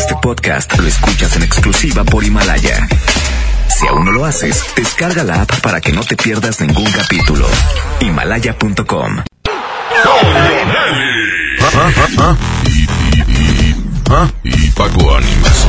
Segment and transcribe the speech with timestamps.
[0.00, 2.88] Este podcast lo escuchas en exclusiva por Himalaya.
[3.68, 7.46] Si aún no lo haces, descarga la app para que no te pierdas ningún capítulo.
[8.00, 9.22] Himalaya.com.
[14.42, 15.68] Y Paco Ánimas.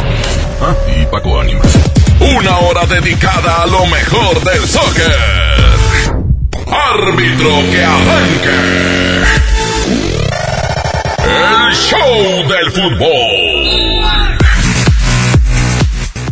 [0.97, 1.77] Y Paco Ánimas.
[2.21, 5.13] Una hora dedicada a lo mejor del soccer.
[6.67, 9.21] Árbitro que arranque.
[11.25, 13.80] El show del fútbol.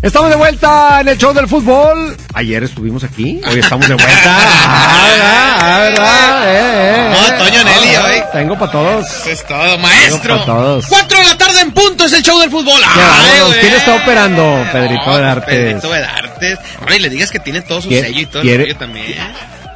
[0.02, 2.16] Estamos de vuelta en el show del fútbol.
[2.34, 4.10] Ayer estuvimos aquí, hoy estamos de vuelta.
[4.26, 5.90] ah, ¿verdad?
[5.90, 6.44] ¿verdad?
[6.46, 7.38] Eh, eh, No, eh.
[7.38, 8.24] Toño Nelly, Ah, hoy.
[8.32, 9.06] Tengo para todos.
[9.06, 10.22] Eso es todo, maestro.
[10.22, 10.86] Tengo pa' todos.
[10.88, 12.82] Cuatro de la tarde en punto es el show del fútbol.
[12.86, 13.60] Ay.
[13.60, 14.66] ¿Quién está operando?
[14.72, 15.54] Pedrito No, Vedartes.
[15.56, 16.60] Pedrito Vedartes.
[16.88, 18.80] No, y le digas que tiene todo su ¿Quiere- sello y todo quiere- el rollo
[18.80, 19.18] también.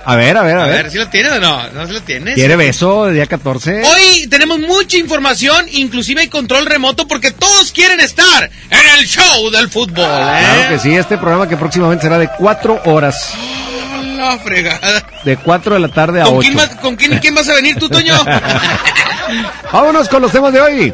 [0.06, 0.84] A ver, a ver, a, A ver.
[0.84, 1.70] ver, ¿sí lo tienes o no?
[1.70, 2.36] ¿No se lo tienes?
[2.36, 3.84] ¿Quiere beso de día 14?
[3.84, 9.50] Hoy tenemos mucha información, inclusive hay control remoto porque todos quieren estar en el show
[9.50, 10.04] del fútbol.
[10.06, 10.44] ¿eh?
[10.44, 13.34] Claro que sí, este programa que próximamente será de cuatro horas.
[14.18, 15.06] La fregada.
[15.26, 16.42] De 4 de la tarde a ¿Con 8.
[16.42, 18.14] quién, vas, ¿Con quién, quién vas a venir tú, Toño?
[19.74, 20.94] Vámonos con los temas de hoy.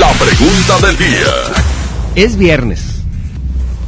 [0.00, 1.32] La pregunta del día.
[2.16, 2.80] Es viernes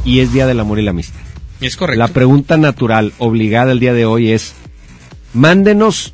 [0.05, 1.18] y es Día del Amor y la Amistad.
[1.67, 1.99] Es correcto.
[1.99, 4.53] La pregunta natural, obligada el día de hoy es,
[5.33, 6.13] mándenos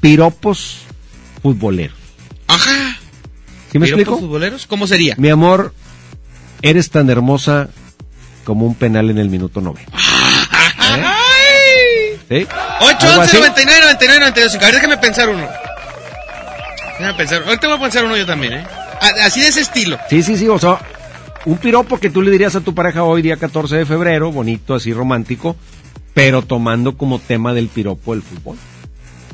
[0.00, 0.78] piropos
[1.42, 1.96] futboleros.
[2.48, 2.98] Ajá.
[3.72, 4.18] ¿Sí me ¿Piropos explico?
[4.18, 4.66] futboleros?
[4.66, 5.14] ¿Cómo sería?
[5.18, 5.74] Mi amor,
[6.62, 7.68] eres tan hermosa
[8.44, 9.92] como un penal en el minuto 90.
[10.78, 12.18] ¡Ay!
[12.28, 12.46] ¿Sí?
[12.80, 13.36] 8, ¿Algo 11, así?
[13.38, 14.54] 99, 99, 92.
[14.54, 15.48] A ver, déjame pensar uno.
[16.98, 17.42] Déjame pensar.
[17.44, 18.66] Ahorita voy a pensar uno yo también, ¿eh?
[19.22, 19.98] Así de ese estilo.
[20.08, 20.78] Sí, sí, sí, o sea,
[21.46, 24.74] un piropo que tú le dirías a tu pareja hoy, día 14 de febrero, bonito,
[24.74, 25.56] así romántico,
[26.12, 28.58] pero tomando como tema del piropo el fútbol.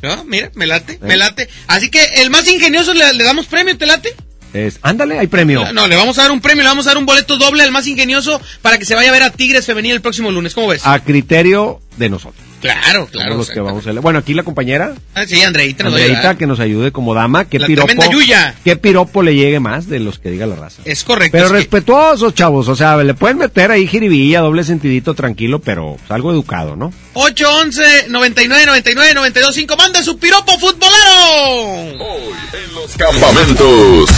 [0.02, 0.24] ¿No?
[0.24, 1.48] Mira, me late, me late.
[1.68, 4.14] Así que el más ingenioso le, le damos premio, ¿te late?
[4.52, 5.72] Es, ándale, hay premio.
[5.72, 7.72] No, le vamos a dar un premio, le vamos a dar un boleto doble al
[7.72, 10.54] más ingenioso para que se vaya a ver a Tigres Femenil el próximo lunes.
[10.54, 10.82] ¿Cómo ves?
[10.84, 12.44] A criterio de nosotros.
[12.62, 13.36] Claro, claro.
[13.36, 16.90] Los que vamos a Bueno, aquí la compañera, Ah, sí, Andreita Andreita, que nos ayude
[16.92, 17.44] como dama.
[17.44, 18.54] ¿Qué La piropo, tremenda Yuya.
[18.64, 20.80] ¿Qué piropo le llegue más de los que diga la raza?
[20.86, 21.32] Es correcto.
[21.32, 22.68] Pero es que- respetuosos, chavos.
[22.68, 26.92] O sea, le pueden meter ahí jiribilla, doble sentidito, tranquilo, pero pues, algo educado, ¿no?
[27.14, 32.04] 811 99 99 92 5 manda su piropo futbolero.
[32.04, 32.32] Hoy
[32.66, 34.08] en los campamentos.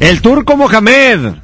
[0.00, 1.34] El turco Mohamed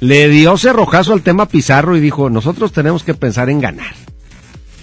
[0.00, 3.94] le dio cerrojazo al tema Pizarro y dijo, nosotros tenemos que pensar en ganar.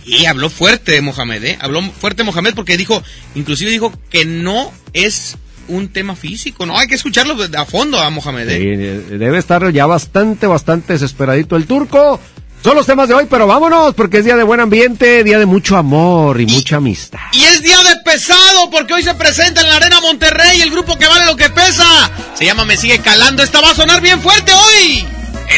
[0.05, 1.57] Y habló fuerte Mohamed, ¿eh?
[1.59, 3.01] Habló fuerte Mohamed porque dijo,
[3.33, 8.09] inclusive dijo que no es un tema físico, no hay que escucharlo a fondo a
[8.11, 9.03] Mohamed, ¿eh?
[9.09, 12.19] Sí, debe estar ya bastante, bastante desesperadito el turco.
[12.63, 15.45] Son los temas de hoy, pero vámonos, porque es día de buen ambiente, día de
[15.45, 17.19] mucho amor y mucha amistad.
[17.31, 20.97] Y es día de pesado porque hoy se presenta en la Arena Monterrey el grupo
[20.97, 21.85] que vale lo que pesa.
[22.33, 23.43] Se llama Me Sigue Calando.
[23.43, 25.05] Esta va a sonar bien fuerte hoy.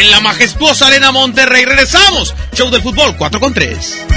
[0.02, 1.64] En la majestuosa Arena Monterrey.
[1.64, 2.36] Regresamos.
[2.54, 4.17] Show del fútbol 4 con 3.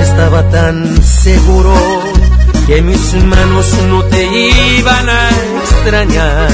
[0.00, 1.74] Estaba tan seguro
[2.66, 4.24] que mis manos no te
[4.78, 5.28] iban a
[5.62, 6.48] extrañar,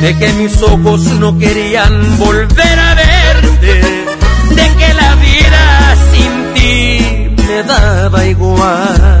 [0.00, 3.80] de que mis ojos no querían volver a verte,
[4.50, 9.20] de que la vida sin ti me daba igual.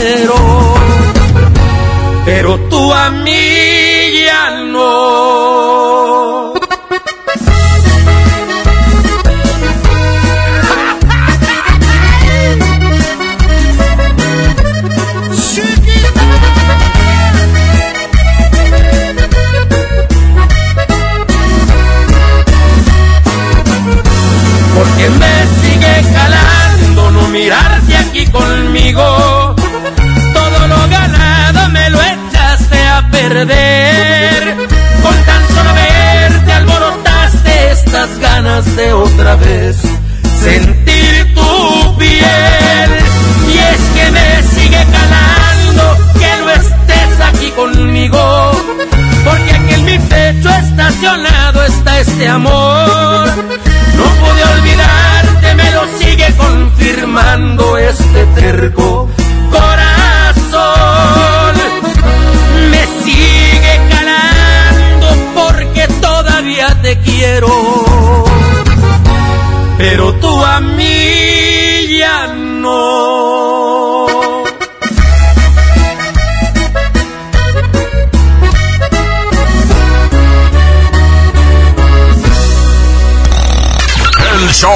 [0.00, 0.34] Quiero.
[2.24, 5.69] Pero tú a mí ya no.
[38.80, 39.76] de otra vez
[40.42, 42.90] sentir tu piel.
[43.52, 45.84] Y es que me sigue calando
[46.18, 48.52] que no estés aquí conmigo,
[49.24, 53.49] porque aquí en mi pecho estacionado está este amor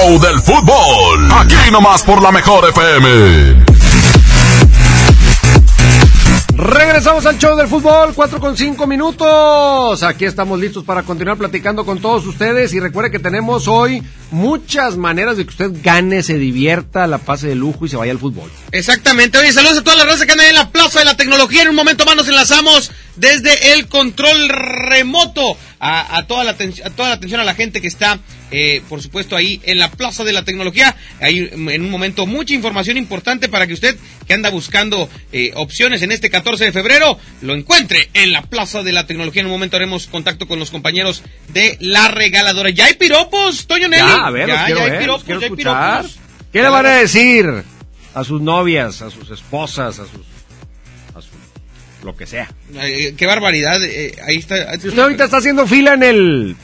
[0.05, 1.33] show del fútbol.
[1.33, 3.65] Aquí nomás por la mejor FM.
[6.57, 10.03] Regresamos al show del fútbol, 4 con 5 minutos.
[10.03, 12.73] Aquí estamos listos para continuar platicando con todos ustedes.
[12.75, 17.49] Y recuerde que tenemos hoy muchas maneras de que usted gane, se divierta, la pase
[17.49, 18.51] de lujo y se vaya al fútbol.
[18.73, 19.39] Exactamente.
[19.39, 21.63] Oye, saludos a toda la raza que anda ahí en la Plaza de la Tecnología.
[21.63, 26.91] En un momento más nos enlazamos desde el control remoto a, a toda, la, a
[26.91, 28.19] toda la atención a la gente que está,
[28.57, 30.95] eh, por supuesto, ahí en la Plaza de la Tecnología.
[31.21, 33.97] Hay mm, en un momento mucha información importante para que usted,
[34.29, 38.85] que anda buscando eh, opciones en este 14 de febrero, lo encuentre en la Plaza
[38.85, 39.41] de la Tecnología.
[39.41, 41.23] En un momento haremos contacto con los compañeros
[41.53, 42.71] de la regaladora.
[42.71, 44.03] ¿Ya hay piropos, Toño Nelly?
[44.07, 46.03] Ya, a ver, ya, ya hay piropos, ya hay escuchar.
[46.03, 46.19] piropos.
[46.53, 47.65] ¿Qué le van a decir
[48.15, 50.21] a sus novias, a sus esposas, a sus...
[51.17, 52.07] a su...
[52.07, 52.49] lo que sea?
[52.73, 53.83] Eh, qué barbaridad.
[53.83, 54.79] eh, ahí está.
[54.79, 56.57] Si usted ahorita está haciendo fila en el...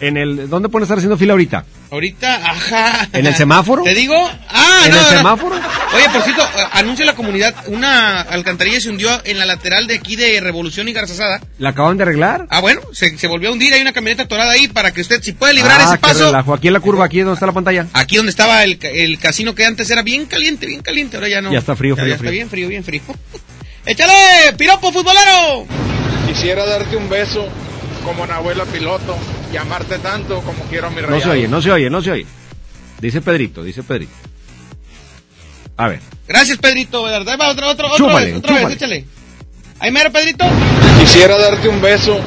[0.00, 1.64] en el ¿Dónde puede estar haciendo fila ahorita?
[1.90, 3.08] Ahorita, ajá.
[3.12, 3.82] ¿En el semáforo?
[3.84, 4.14] ¿Te digo?
[4.48, 5.08] Ah, ¿En no, el no.
[5.10, 5.54] semáforo?
[5.94, 9.94] Oye, por cierto, eh, anuncia la comunidad, una alcantarilla se hundió en la lateral de
[9.94, 11.40] aquí de Revolución y Garzazada.
[11.58, 12.46] ¿La acaban de arreglar?
[12.50, 15.22] Ah, bueno, se, se volvió a hundir, hay una camioneta atorada ahí para que usted,
[15.22, 16.26] si puede librar Ah, ese paso.
[16.26, 16.52] relajo.
[16.54, 17.86] Aquí en la curva, aquí donde está la pantalla.
[17.92, 21.28] Aquí donde estaba el, ca- el casino que antes era bien caliente, bien caliente, ahora
[21.28, 21.52] ya no.
[21.52, 22.30] Ya está frío, Ya- frío, ya frío.
[22.30, 23.02] Está bien frío, bien frío.
[23.86, 25.64] ¡Échale, piropo futbolero!
[26.26, 27.46] Quisiera darte un beso
[28.04, 29.16] como Nahuela Piloto
[29.52, 31.22] y amarte tanto como quiero a mi No rayado.
[31.22, 32.26] se oye, no se oye, no se oye.
[33.00, 34.12] Dice Pedrito, dice Pedrito.
[35.76, 36.00] A ver.
[36.26, 37.02] Gracias, Pedrito.
[37.04, 37.28] ¿verdad?
[37.28, 39.04] Ahí va, otro, otro, otra Chúpale, vez, otra vez, échale.
[39.78, 40.44] Ahí mero, Pedrito.
[40.98, 42.18] Quisiera darte un beso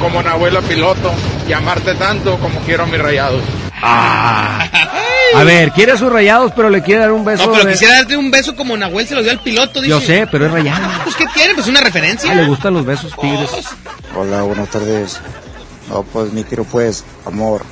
[0.00, 1.12] como Nahuela Piloto
[1.48, 3.42] y amarte tanto como quiero a mis rayados.
[3.82, 7.46] A ver, quiere sus rayados, pero le quiere dar un beso.
[7.46, 9.88] No, pero de- quisiera darte un beso como Nahuel se lo dio al piloto, dice.
[9.90, 10.86] Yo sé, pero es rayado.
[11.04, 11.54] Pues, ¿qué tiene?
[11.54, 12.30] Pues una referencia.
[12.30, 13.48] Ah, le gustan los besos tigres.
[14.14, 15.20] Hola, buenas tardes.
[15.90, 17.62] No, pues mi quiero pues, amor.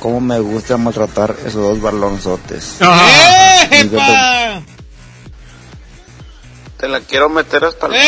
[0.00, 2.76] ¿Cómo me gusta maltratar esos dos balonzotes?
[3.70, 4.62] ¡Epa!
[6.78, 7.98] Te la quiero meter hasta el ¡Eh!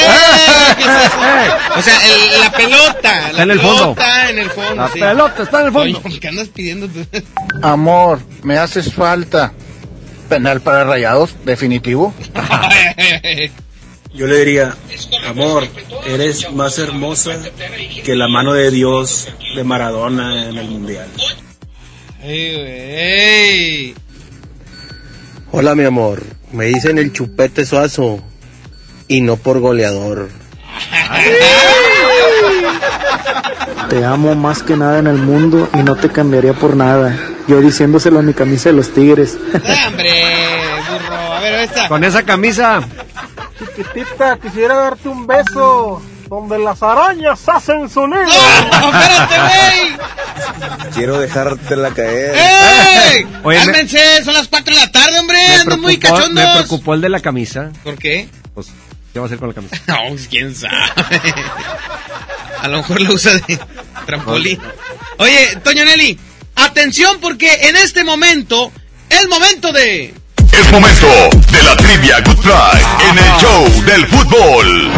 [0.76, 1.78] ¿Qué es eso?
[1.78, 3.26] O sea, el- la pelota.
[3.28, 3.94] Está la en el fondo.
[3.94, 4.74] pelota en el fondo.
[4.76, 5.00] La sí.
[5.00, 6.00] pelota está en el fondo.
[6.04, 6.88] Oye, ¿qué andas pidiendo?
[7.62, 9.52] Amor, me haces falta.
[10.28, 12.12] Penal para rayados, definitivo.
[14.18, 14.74] Yo le diría,
[15.28, 15.68] amor,
[16.04, 17.38] eres más hermosa
[18.04, 21.06] que la mano de Dios de Maradona en el Mundial.
[22.20, 23.94] Ey, güey.
[25.52, 28.20] Hola mi amor, me dicen el chupete suazo
[29.06, 30.30] y no por goleador.
[33.88, 37.16] Te amo más que nada en el mundo y no te cambiaría por nada.
[37.46, 39.38] Yo diciéndoselo a mi camisa de los tigres.
[39.86, 40.10] Hombre,
[40.90, 41.34] burro.
[41.34, 41.86] A ver, esta.
[41.86, 42.80] Con esa camisa.
[43.78, 48.24] Chiquitita, quisiera darte un beso donde las arañas hacen su nido.
[48.24, 48.98] ¡No!
[48.98, 50.92] ¡Espérate, güey!
[50.94, 52.34] Quiero dejártela caer.
[52.36, 53.26] ¡Ey!
[53.44, 55.38] Oye, me- Cálmense, son las 4 de la tarde, hombre.
[55.66, 56.44] Me muy preocupó, cachondos.
[56.44, 57.70] me preocupó el de la camisa.
[57.84, 58.28] ¿Por qué?
[58.52, 58.66] Pues,
[59.12, 59.76] ¿qué va a hacer con la camisa?
[59.86, 60.74] No, pues, quién sabe.
[62.60, 63.60] A lo mejor lo usa de
[64.06, 64.60] trampolín.
[65.18, 66.18] Oye, Toño Nelly,
[66.56, 68.72] atención porque en este momento
[69.08, 70.14] es momento de...
[70.58, 71.06] Es momento
[71.52, 74.90] de la trivia Good Friday en el show del fútbol.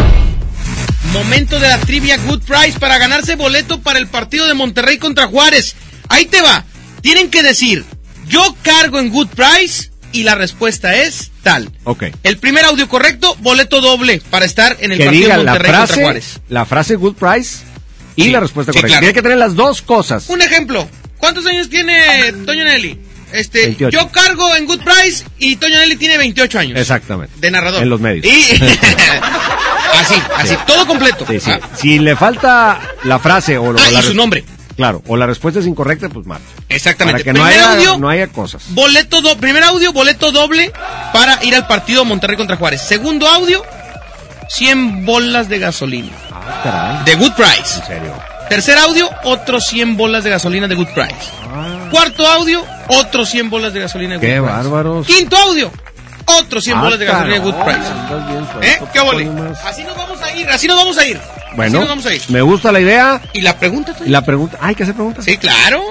[1.13, 5.27] Momento de la trivia Good Prize para ganarse boleto para el partido de Monterrey contra
[5.27, 5.75] Juárez.
[6.09, 6.63] Ahí te va.
[7.01, 7.85] Tienen que decir,
[8.27, 11.69] yo cargo en Good Prize y la respuesta es tal.
[11.83, 12.05] Ok.
[12.23, 15.51] El primer audio correcto, boleto doble para estar en el Que partido diga de la
[15.51, 16.39] Monterrey contra frase, Juárez.
[16.49, 17.59] la frase good price
[18.15, 18.87] y Sí, la respuesta sí, correcta.
[18.99, 19.01] claro.
[19.01, 20.27] Tiene que tener las dos cosas.
[20.29, 20.87] Un ejemplo.
[21.17, 22.99] ¿Cuántos años tiene Toño Nelly?
[23.33, 23.97] Este, 28.
[23.97, 26.79] yo cargo en Good Price y Toño Nelly tiene 28 años.
[26.79, 27.33] Exactamente.
[27.37, 27.81] De narrador.
[27.83, 28.25] En los medios.
[28.25, 28.29] Y
[29.99, 31.25] así, así, todo completo.
[31.27, 31.51] Sí, sí.
[31.51, 34.43] Ah, Si le falta la frase o, o ah, y su nombre.
[34.75, 36.45] Claro, o la respuesta es incorrecta, pues marca.
[36.69, 37.23] Exactamente.
[37.23, 38.63] Para que no haya, audio, no haya cosas.
[38.69, 40.71] boleto do- primer audio, boleto doble
[41.13, 42.81] para ir al partido Monterrey contra Juárez.
[42.81, 43.63] Segundo audio,
[44.49, 46.11] 100 bolas de gasolina.
[46.31, 47.03] Ah, caray.
[47.05, 47.79] De Good Price.
[47.81, 48.13] En serio.
[48.51, 51.15] Tercer audio, otros 100 bolas de gasolina de Good Price.
[51.89, 54.27] Cuarto audio, otros 100 bolas de gasolina de Good Ah.
[54.27, 54.51] Qué Price.
[54.69, 55.07] bárbaros.
[55.07, 55.71] Quinto audio,
[56.25, 57.79] otros 100 Ah, bolas de gasolina caray, Good Price.
[58.59, 58.79] bien ¿Eh?
[58.91, 59.23] ¿Qué Paco ole?
[59.25, 59.65] Ánimas.
[59.65, 61.17] Así nos vamos a ir, así nos vamos a ir.
[61.55, 62.21] Bueno, así nos vamos a ir.
[62.27, 63.21] me gusta la idea.
[63.31, 63.95] ¿Y la pregunta?
[64.05, 65.23] Y la pregunta, hay que hacer preguntas.
[65.23, 65.81] Sí, claro.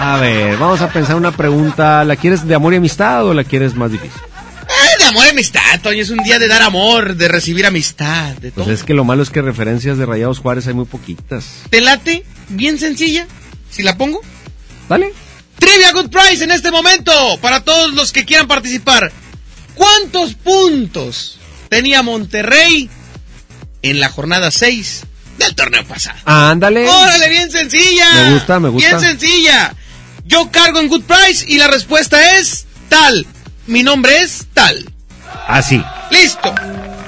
[0.00, 2.04] A ver, vamos a pensar una pregunta.
[2.04, 4.20] ¿La quieres de amor y amistad o la quieres más difícil?
[5.02, 6.00] De amor y amistad, Toño.
[6.00, 8.64] Es un día de dar amor, de recibir amistad, de todo.
[8.64, 11.44] Pues es que lo malo es que referencias de Rayados Juárez hay muy poquitas.
[11.70, 12.24] ¿Te late?
[12.48, 13.26] Bien sencilla.
[13.70, 14.20] Si la pongo.
[14.88, 15.12] ¿Vale?
[15.58, 19.10] Trivia Good Price en este momento para todos los que quieran participar.
[19.74, 22.88] ¿Cuántos puntos tenía Monterrey
[23.82, 25.02] en la jornada 6
[25.38, 26.18] del torneo pasado?
[26.24, 26.88] Ándale.
[26.88, 28.12] Órale, bien sencilla.
[28.12, 28.88] Me gusta, me gusta.
[28.88, 29.74] Bien sencilla.
[30.24, 33.26] Yo cargo en Good Price y la respuesta es tal.
[33.66, 34.84] Mi nombre es tal.
[35.46, 35.82] Así.
[36.10, 36.54] Listo.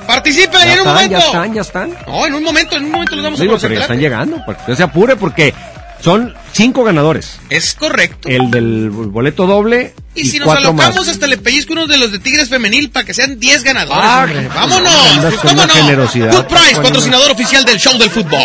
[0.07, 1.11] Participen en un momento.
[1.13, 1.97] ya están, ya están.
[2.07, 3.69] No, en un momento, en un momento los vamos a conocer.
[3.71, 4.45] pero ya están llegando.
[4.45, 5.55] Que usted se apure porque
[6.01, 7.39] son cinco ganadores.
[7.49, 8.29] Es correcto.
[8.29, 11.09] El del boleto doble Y, y, si nos alocamos, más.
[11.09, 14.03] hasta le pellizco unos de los de Tigres Femenil para que sean 10 ganadores.
[14.05, 15.35] Ah, pues, ¡Vámonos!
[15.41, 15.73] ¿Cómo no?
[15.73, 18.41] generosidad, Good Price, patrocinador oficial del show del fútbol.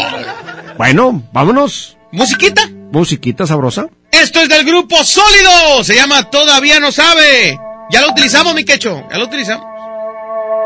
[0.77, 1.97] Bueno, vámonos.
[2.13, 2.69] ¿Musiquita?
[2.91, 3.87] Musiquita sabrosa.
[4.11, 5.83] Esto es del grupo Sólido.
[5.83, 7.59] Se llama Todavía no sabe.
[7.91, 9.03] Ya lo utilizamos, mi quecho.
[9.09, 9.65] Ya lo utilizamos.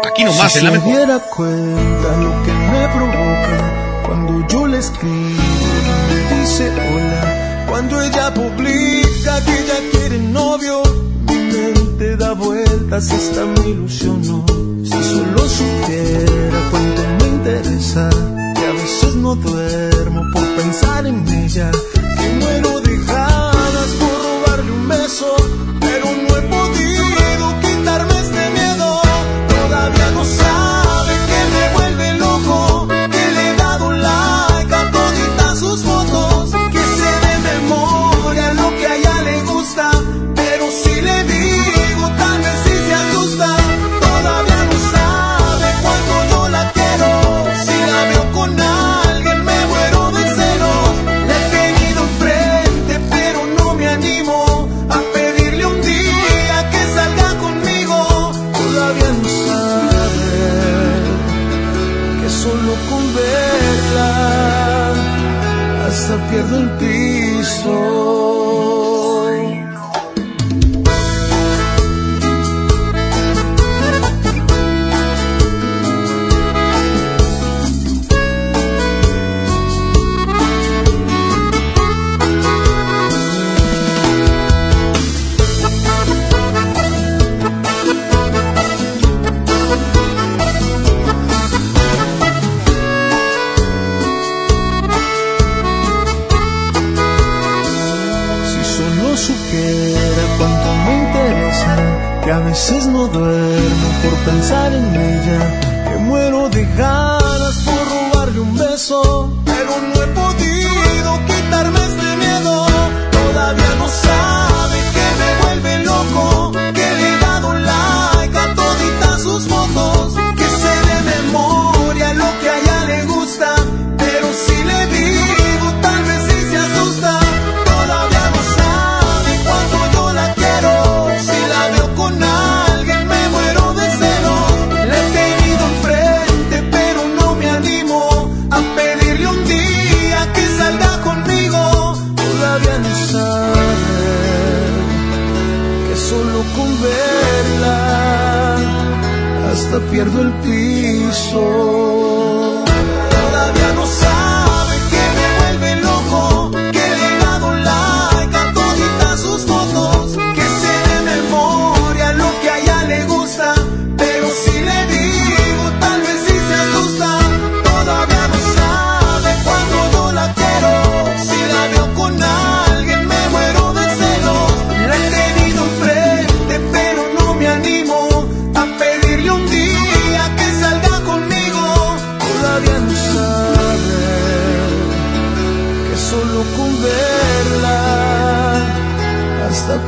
[0.05, 0.93] Aquí nomás, si en la se mejor.
[0.93, 8.01] diera cuenta lo que me provoca cuando yo le escribo y me dice hola, cuando
[8.01, 10.83] ella publica que ya quiere novio,
[11.27, 14.45] mi mente da vueltas hasta me ilusionó.
[14.83, 18.09] Si solo supiera cuánto me interesa,
[18.55, 21.71] que a veces no duermo por pensar en ella,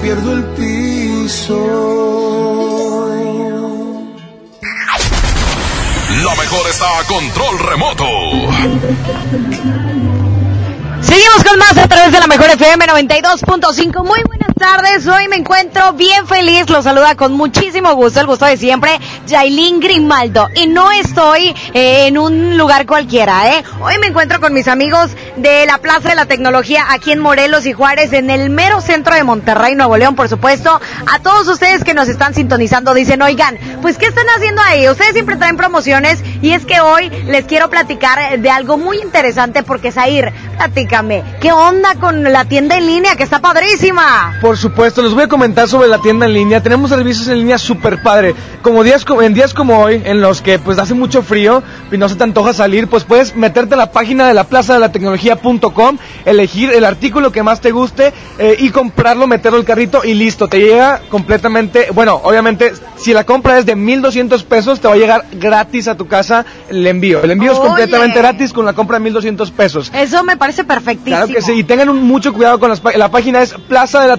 [0.05, 1.57] pierdo el piso.
[6.23, 8.05] La mejor está a control remoto.
[11.01, 14.05] Seguimos con más a través de la mejor FM 92.5.
[14.05, 15.07] Muy buenas tardes.
[15.07, 16.69] Hoy me encuentro bien feliz.
[16.69, 20.49] Los saluda con muchísimo gusto, el gusto de siempre, Jailin Grimaldo.
[20.55, 23.63] Y no estoy eh, en un lugar cualquiera, ¿eh?
[23.81, 27.65] Hoy me encuentro con mis amigos de la Plaza de la Tecnología aquí en Morelos
[27.65, 30.79] y Juárez, en el mero centro de Monterrey, Nuevo León, por supuesto.
[31.11, 34.87] A todos ustedes que nos están sintonizando, dicen, oigan, pues ¿qué están haciendo ahí?
[34.89, 39.63] Ustedes siempre traen promociones y es que hoy les quiero platicar de algo muy interesante
[39.63, 44.37] porque Zair, platícame, ¿qué onda con la tienda en línea que está padrísima?
[44.41, 46.61] Por supuesto, les voy a comentar sobre la tienda en línea.
[46.61, 48.35] Tenemos servicios en línea súper padre.
[48.61, 52.09] Como días, en días como hoy, en los que pues hace mucho frío y no
[52.09, 54.91] se te antoja salir, pues puedes meterte a la página de la plaza de la
[54.91, 60.13] tecnología.com, elegir el artículo que más te guste eh, y comprarlo, meterlo al carrito y
[60.13, 60.47] listo.
[60.47, 64.97] Te llega completamente, bueno, obviamente, si la compra es de 1200 pesos, te va a
[64.97, 67.21] llegar gratis a tu casa el envío.
[67.21, 69.91] El envío es completamente gratis con la compra de 1200 pesos.
[69.93, 71.17] Eso me parece perfectísimo.
[71.17, 74.07] Claro que sí, y tengan un- mucho cuidado con las la página es plaza de
[74.07, 74.17] la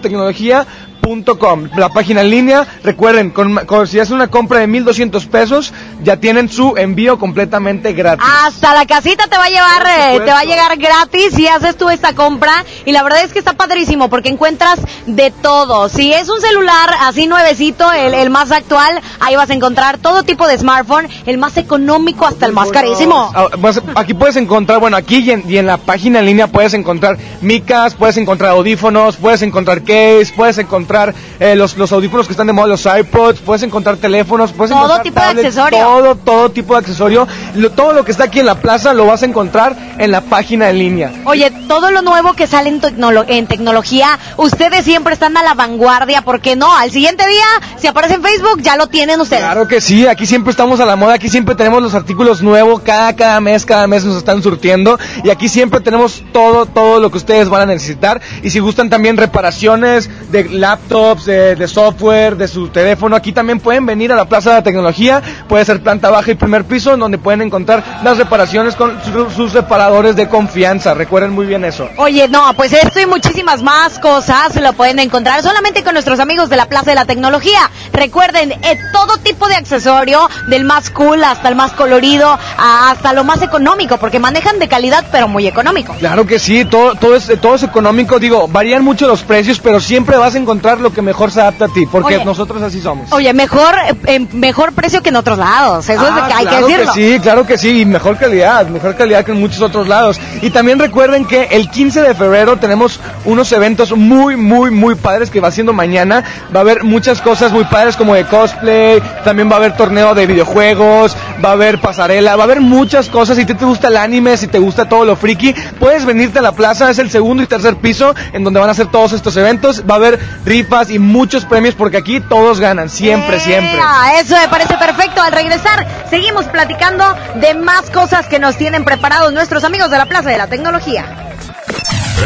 [1.76, 5.72] la página en línea, recuerden, con, con- si hacen una compra de 1200 pesos,
[6.02, 8.26] ya tienen su envío completamente gratis.
[8.44, 11.76] Hasta la casita te va a llevar, eh, te va a llegar gratis si haces
[11.76, 12.64] tú esta compra.
[12.84, 15.88] Y la verdad es que está padrísimo porque encuentras de todo.
[15.88, 20.24] Si es un celular así nuevecito, el, el más actual, ahí vas a encontrar todo
[20.24, 23.30] tipo de smartphone, el más económico hasta el más carísimo.
[23.34, 23.48] Ah,
[23.94, 27.16] aquí puedes encontrar, bueno, aquí y en, y en la página en línea puedes encontrar
[27.42, 30.95] micas, puedes encontrar audífonos, puedes encontrar case, puedes encontrar
[31.40, 34.82] eh, los, los audífonos que están de moda, los iPods, puedes encontrar teléfonos, puedes Todo
[34.84, 35.78] encontrar tipo de accesorio.
[35.78, 37.28] Todo, todo tipo de accesorio.
[37.54, 40.20] Lo- todo lo que está aquí en la plaza lo vas a encontrar en la
[40.22, 41.12] página en línea.
[41.24, 45.54] Oye, todo lo nuevo que sale en, tecnolo- en tecnología, ustedes siempre están a la
[45.54, 47.44] vanguardia, porque no, al siguiente día,
[47.78, 49.42] si aparece en Facebook, ya lo tienen ustedes.
[49.42, 52.80] Claro que sí, aquí siempre estamos a la moda, aquí siempre tenemos los artículos nuevos,
[52.80, 57.10] cada, cada mes, cada mes nos están surtiendo y aquí siempre tenemos todo, todo lo
[57.10, 62.36] que ustedes van a necesitar y si gustan también reparaciones de laptops, de, de software,
[62.36, 65.82] de su teléfono, aquí también pueden venir a la Plaza de la Tecnología, puede ser
[65.82, 70.14] planta baja y primer piso, en donde pueden encontrar las reparaciones con su- sus reparadores
[70.16, 71.88] de confianza, recuerden muy bien eso.
[71.96, 76.48] Oye, no, pues esto y muchísimas más cosas lo pueden encontrar solamente con nuestros amigos
[76.48, 77.70] de la Plaza de la Tecnología.
[77.92, 83.24] Recuerden, eh, todo tipo de accesorio, del más cool hasta el más colorido, hasta lo
[83.24, 85.94] más económico, porque manejan de calidad pero muy económico.
[85.98, 89.80] Claro que sí, todo, todo, es, todo es económico, digo, varían mucho los precios, pero
[89.80, 92.24] siempre vas a encontrar lo que mejor se adapta a ti, porque Oye.
[92.24, 93.12] nosotros así somos.
[93.12, 93.74] Oye, mejor,
[94.06, 96.72] eh, mejor precio que en otros lados, eso es de Ah, que hay claro que
[96.72, 96.92] decirlo.
[96.94, 100.20] sí, claro que sí, y mejor calidad, mejor calidad que en muchos otros lados.
[100.42, 105.30] Y también recuerden que el 15 de febrero tenemos unos eventos muy, muy, muy padres
[105.30, 106.24] que va siendo mañana.
[106.54, 110.14] Va a haber muchas cosas muy padres como de cosplay, también va a haber torneo
[110.14, 113.36] de videojuegos, va a haber pasarela, va a haber muchas cosas.
[113.36, 116.42] Si te, te gusta el anime, si te gusta todo lo friki, puedes venirte a
[116.42, 119.36] la plaza, es el segundo y tercer piso en donde van a hacer todos estos
[119.36, 119.84] eventos.
[119.88, 120.18] Va a haber
[120.56, 123.78] rifas y muchos premios porque aquí todos ganan, siempre, siempre.
[123.82, 125.20] Ah, eso me parece perfecto.
[125.20, 130.06] Al regresar, seguimos platicando de más cosas que nos tienen preparados nuestros amigos de la
[130.06, 131.04] Plaza de la Tecnología.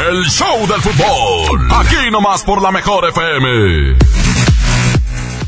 [0.09, 1.69] El show del fútbol.
[1.73, 3.97] Aquí nomás por la mejor FM.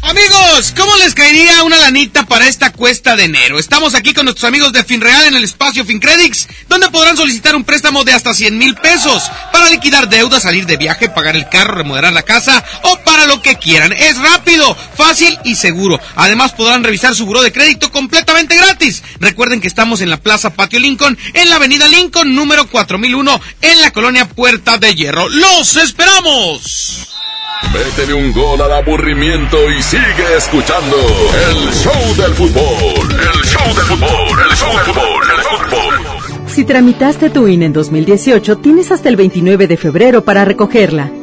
[0.03, 3.61] Amigos, ¿cómo les caería una lanita para esta cuesta de enero?
[3.61, 7.63] Estamos aquí con nuestros amigos de Finreal en el espacio FinCredits, donde podrán solicitar un
[7.63, 11.77] préstamo de hasta 100 mil pesos para liquidar deudas, salir de viaje, pagar el carro,
[11.77, 13.93] remodelar la casa o para lo que quieran.
[13.93, 16.01] Es rápido, fácil y seguro.
[16.17, 19.05] Además podrán revisar su buró de crédito completamente gratis.
[19.21, 23.81] Recuerden que estamos en la Plaza Patio Lincoln, en la Avenida Lincoln, número 4001, en
[23.81, 25.29] la colonia Puerta de Hierro.
[25.29, 27.22] ¡Los esperamos!
[27.71, 33.11] Métele un gol al aburrimiento y sigue escuchando el show del fútbol.
[33.11, 36.49] El show del fútbol, el show del fútbol, el fútbol.
[36.49, 41.11] Si tramitaste tu INE en 2018, tienes hasta el 29 de febrero para recogerla.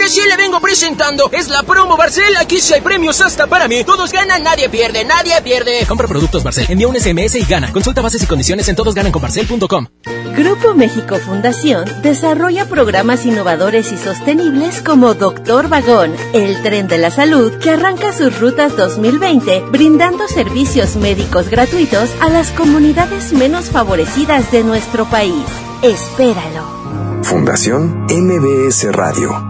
[0.00, 2.34] Mire, si le vengo presentando, es la promo Barcel.
[2.38, 3.84] Aquí sí hay premios hasta para mí.
[3.84, 5.84] Todos ganan, nadie pierde, nadie pierde.
[5.86, 7.70] Compra productos Barcel, envía un SMS y gana.
[7.70, 9.88] Consulta bases y condiciones en todosgananconbarcel.com.
[10.34, 17.10] Grupo México Fundación desarrolla programas innovadores y sostenibles como Doctor Vagón, el tren de la
[17.10, 24.50] salud que arranca sus rutas 2020 brindando servicios médicos gratuitos a las comunidades menos favorecidas
[24.50, 25.44] de nuestro país.
[25.82, 27.20] Espéralo.
[27.22, 29.49] Fundación MBS Radio.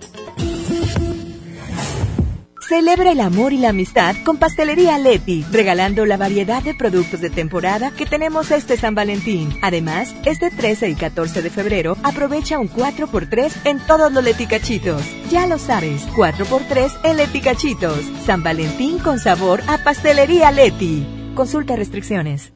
[2.71, 7.29] Celebra el amor y la amistad con Pastelería Leti, regalando la variedad de productos de
[7.29, 9.59] temporada que tenemos este San Valentín.
[9.61, 15.01] Además, este 13 y 14 de febrero aprovecha un 4x3 en todos los leticachitos.
[15.29, 18.05] Ya lo sabes, 4x3 en leticachitos.
[18.25, 21.05] San Valentín con sabor a Pastelería Leti.
[21.35, 22.53] Consulta restricciones.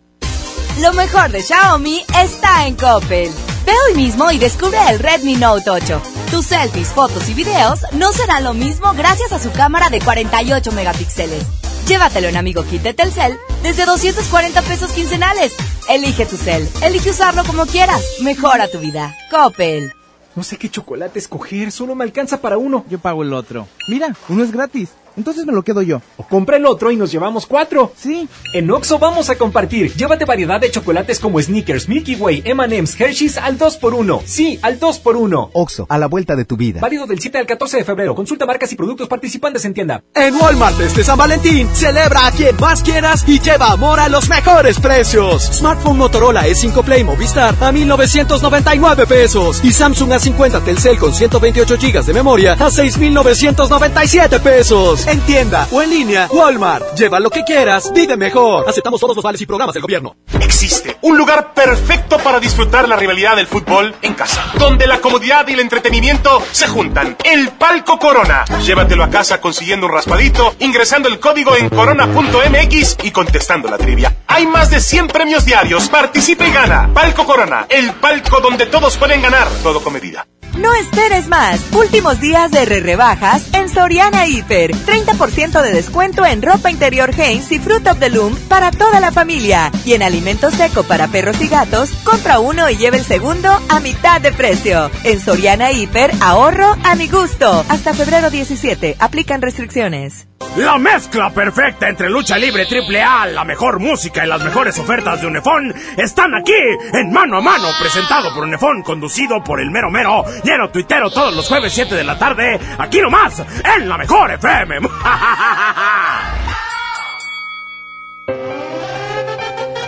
[0.79, 3.31] Lo mejor de Xiaomi está en Coppel.
[3.65, 6.01] Ve hoy mismo y descubre el Redmi Note 8.
[6.29, 10.71] Tus selfies, fotos y videos no serán lo mismo gracias a su cámara de 48
[10.71, 11.43] megapíxeles.
[11.87, 15.55] Llévatelo en Amigo Kit de Telcel desde 240 pesos quincenales.
[15.89, 18.03] Elige tu cel, elige usarlo como quieras.
[18.21, 19.15] Mejora tu vida.
[19.31, 19.91] Coppel.
[20.35, 22.85] No sé qué chocolate escoger, solo me alcanza para uno.
[22.89, 23.67] Yo pago el otro.
[23.87, 24.89] Mira, uno es gratis.
[25.17, 26.01] Entonces me lo quedo yo.
[26.17, 27.93] O compra el otro y nos llevamos cuatro.
[27.95, 28.27] Sí.
[28.53, 29.93] En Oxo vamos a compartir.
[29.93, 34.21] Llévate variedad de chocolates como Snickers, Milky Way, M&M's, Hershey's al 2x1.
[34.25, 35.49] Sí, al 2x1.
[35.53, 36.81] Oxo, a la vuelta de tu vida.
[36.81, 38.15] Válido del 7 al 14 de febrero.
[38.15, 40.03] Consulta marcas y productos participantes en tienda.
[40.13, 44.29] En Walmart este San Valentín, celebra a quien más quieras y lleva amor a los
[44.29, 45.43] mejores precios.
[45.43, 52.05] Smartphone Motorola E5 Play Movistar a 1999 pesos y Samsung A50 Telcel con 128 GB
[52.05, 55.04] de memoria a 6997 pesos.
[55.07, 56.95] En tienda o en línea, Walmart.
[56.95, 58.67] Lleva lo que quieras, vive mejor.
[58.67, 60.15] Aceptamos todos los vales y programas del gobierno.
[60.41, 65.47] Existe un lugar perfecto para disfrutar la rivalidad del fútbol en casa, donde la comodidad
[65.47, 67.17] y el entretenimiento se juntan.
[67.23, 68.45] El Palco Corona.
[68.63, 74.15] Llévatelo a casa consiguiendo un raspadito, ingresando el código en corona.mx y contestando la trivia.
[74.27, 75.87] Hay más de 100 premios diarios.
[75.87, 76.89] Participa y gana.
[76.93, 80.25] Palco Corona, el palco donde todos pueden ganar, todo con medida.
[80.57, 81.61] No esperes más.
[81.73, 84.71] Últimos días de re rebajas en Soriana Hiper.
[84.71, 89.11] 30% de descuento en ropa interior Hanes y Fruit of the Loom para toda la
[89.11, 89.71] familia.
[89.85, 93.79] Y en alimento seco para perros y gatos, compra uno y lleve el segundo a
[93.81, 94.89] mitad de precio.
[95.03, 97.65] En Soriana Hiper, ahorro a mi gusto.
[97.67, 98.95] Hasta febrero 17.
[98.99, 100.27] Aplican restricciones.
[100.57, 105.19] La mezcla perfecta entre lucha libre triple A, la mejor música y las mejores ofertas
[105.19, 106.53] de Unefón están aquí
[106.93, 111.35] en Mano a Mano, presentado por Unefón, conducido por el mero mero, lleno tuitero todos
[111.35, 113.41] los jueves 7 de la tarde, aquí nomás,
[113.77, 114.79] en la mejor FM.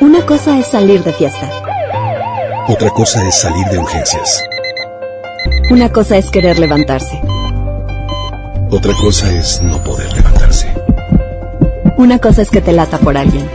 [0.02, 1.50] Una cosa es salir de fiesta.
[2.68, 4.44] Otra cosa es salir de urgencias.
[5.70, 7.22] Una cosa es querer levantarse.
[8.70, 10.74] Otra cosa es no poder levantarse.
[11.98, 13.50] Una cosa es que te lata por alguien.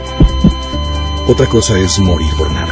[1.29, 2.72] Otra cosa es morir por nada.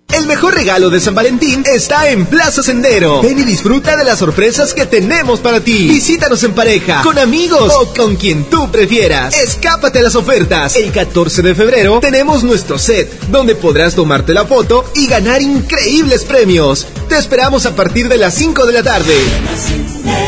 [0.13, 3.21] El mejor regalo de San Valentín está en Plaza Sendero.
[3.21, 5.87] Ven y disfruta de las sorpresas que tenemos para ti.
[5.87, 9.33] Visítanos en pareja, con amigos o con quien tú prefieras.
[9.33, 10.75] Escápate a las ofertas.
[10.75, 16.25] El 14 de febrero tenemos nuestro set, donde podrás tomarte la foto y ganar increíbles
[16.25, 16.87] premios.
[17.07, 19.15] Te esperamos a partir de las 5 de la tarde.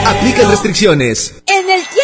[0.06, 1.34] Aplican restricciones.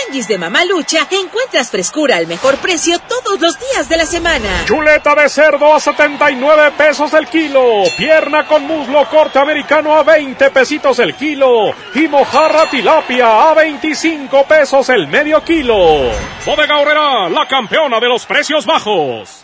[0.10, 4.66] Tianguis de Mamalucha encuentras frescura al mejor precio todos los días de la semana.
[4.66, 7.84] Chuleta de cerdo a 79 pesos el kilo.
[7.96, 11.74] Pierna con muslo corte americano a 20 pesitos el kilo.
[11.94, 15.76] Y mojarra tilapia a 25 pesos el medio kilo.
[16.44, 19.44] Bodega Horrera, la campeona de los precios bajos.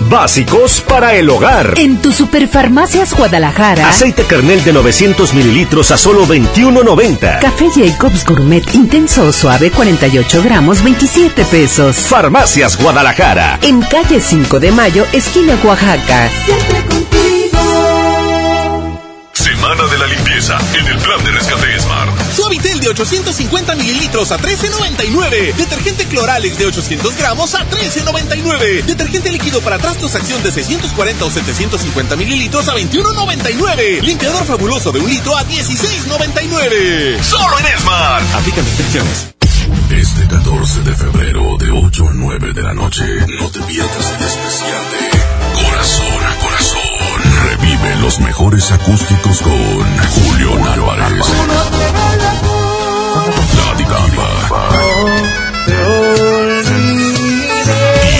[0.00, 1.74] Básicos para el hogar.
[1.76, 3.88] En tu Superfarmacias Guadalajara.
[3.88, 7.40] Aceite kernel de 900 mililitros a solo 21.90.
[7.40, 11.96] Café Jacobs Gourmet Intenso o Suave 48 gramos 27 pesos.
[11.96, 13.58] Farmacias Guadalajara.
[13.62, 16.30] En calle 5 de Mayo, esquina Oaxaca.
[19.32, 21.32] Semana de la limpieza en el plan de
[22.84, 25.54] de 850 mililitros a 13.99.
[25.54, 28.84] Detergente Cloralex de 800 gramos a 13.99.
[28.84, 34.02] Detergente líquido para trastos acción de 640 o 750 mililitros a 21.99.
[34.02, 37.22] Limpiador fabuloso de un litro a 16.99.
[37.22, 38.22] Solo en Esmar.
[38.34, 39.28] Aplican restricciones.
[39.90, 43.04] Este 14 de febrero de 8 a 9 de la noche,
[43.40, 46.80] no te pierdas el especial de Corazón a Corazón.
[47.46, 51.26] Revive los mejores acústicos con Julio Álvarez.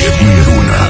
[0.06, 0.80] Edwin Luna.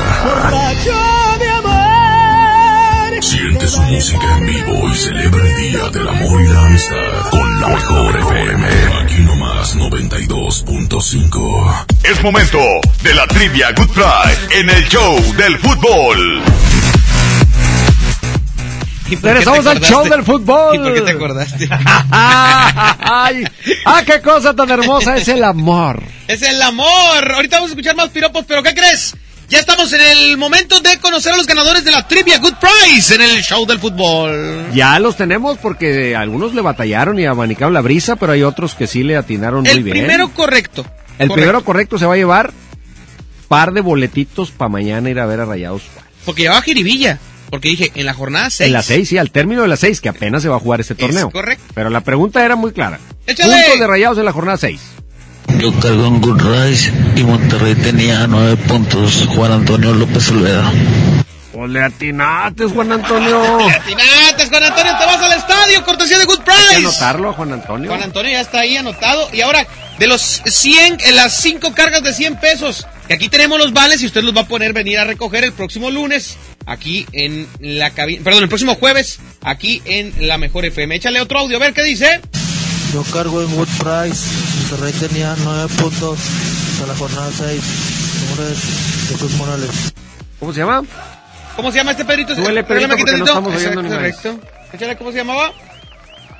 [3.21, 7.61] Siente su música en vivo y celebra el Día del Amor y la Amistad con
[7.61, 8.67] la mejor FM.
[9.03, 11.85] Aquí nomás 92.5.
[12.03, 12.59] Es momento
[13.03, 16.43] de la trivia Good Friday en el show del fútbol.
[19.11, 20.77] Regresamos al show del fútbol.
[20.77, 21.69] ¿Y por qué te acordaste?
[22.11, 23.45] Ay,
[23.85, 26.03] ah, qué cosa tan hermosa es el amor.
[26.27, 27.33] Es el amor.
[27.33, 29.14] Ahorita vamos a escuchar más piropos, pero ¿qué crees?
[29.49, 33.14] Ya estamos en el momento de conocer a los ganadores de la Trivia Good Prize
[33.14, 34.71] en el show del fútbol.
[34.73, 38.87] Ya los tenemos porque algunos le batallaron y abanicaron la brisa, pero hay otros que
[38.87, 39.97] sí le atinaron muy bien.
[39.97, 40.87] El primero correcto.
[41.19, 42.53] El primero correcto se va a llevar
[43.49, 45.83] par de boletitos para mañana ir a ver a Rayados.
[46.25, 47.19] Porque llevaba jiribilla.
[47.55, 48.67] Porque dije, en la jornada 6.
[48.67, 50.81] En la 6, sí, al término de la 6, que apenas se va a jugar
[50.81, 51.31] este torneo.
[51.31, 51.62] correcto.
[51.73, 52.99] Pero la pregunta era muy clara.
[53.29, 53.55] ¡Échale!
[53.55, 54.81] Puntos de Rayados en la jornada 6.
[55.61, 59.29] Yo cargo en Good Rise y Monterrey tenía nueve puntos.
[59.37, 60.73] Juan Antonio López Olveda.
[61.53, 63.59] Pues le atinaste, Juan Antonio.
[63.59, 64.93] Le atinaste, Juan Antonio.
[64.99, 66.61] Te vas al estadio, cortesía de Good Price.
[66.61, 67.88] Hay que anotarlo, Juan Antonio.
[67.88, 69.29] Juan Antonio ya está ahí anotado.
[69.33, 69.64] Y ahora,
[70.01, 74.03] de los 100, en las 5 cargas de 100 pesos, que aquí tenemos los vales
[74.03, 77.90] y usted los va a poner venir a recoger el próximo lunes, aquí en la
[77.90, 78.22] cabina.
[78.24, 80.96] Perdón, el próximo jueves, aquí en la Mejor FM.
[80.96, 82.20] Échale otro audio, a ver qué dice.
[82.92, 84.24] Yo cargo en Wood Price.
[84.70, 86.18] Monterrey tenía 9 puntos
[86.72, 87.62] hasta la jornada 6.
[88.29, 89.92] Nombre es Jesús Morales.
[90.38, 90.83] ¿Cómo se llama?
[91.57, 92.35] ¿Cómo se llama este Pedrito?
[92.35, 94.40] Súbele, Pedrito, porque no estamos oyendo ni correcto.
[94.72, 95.53] Échale, ¿cómo se llamaba?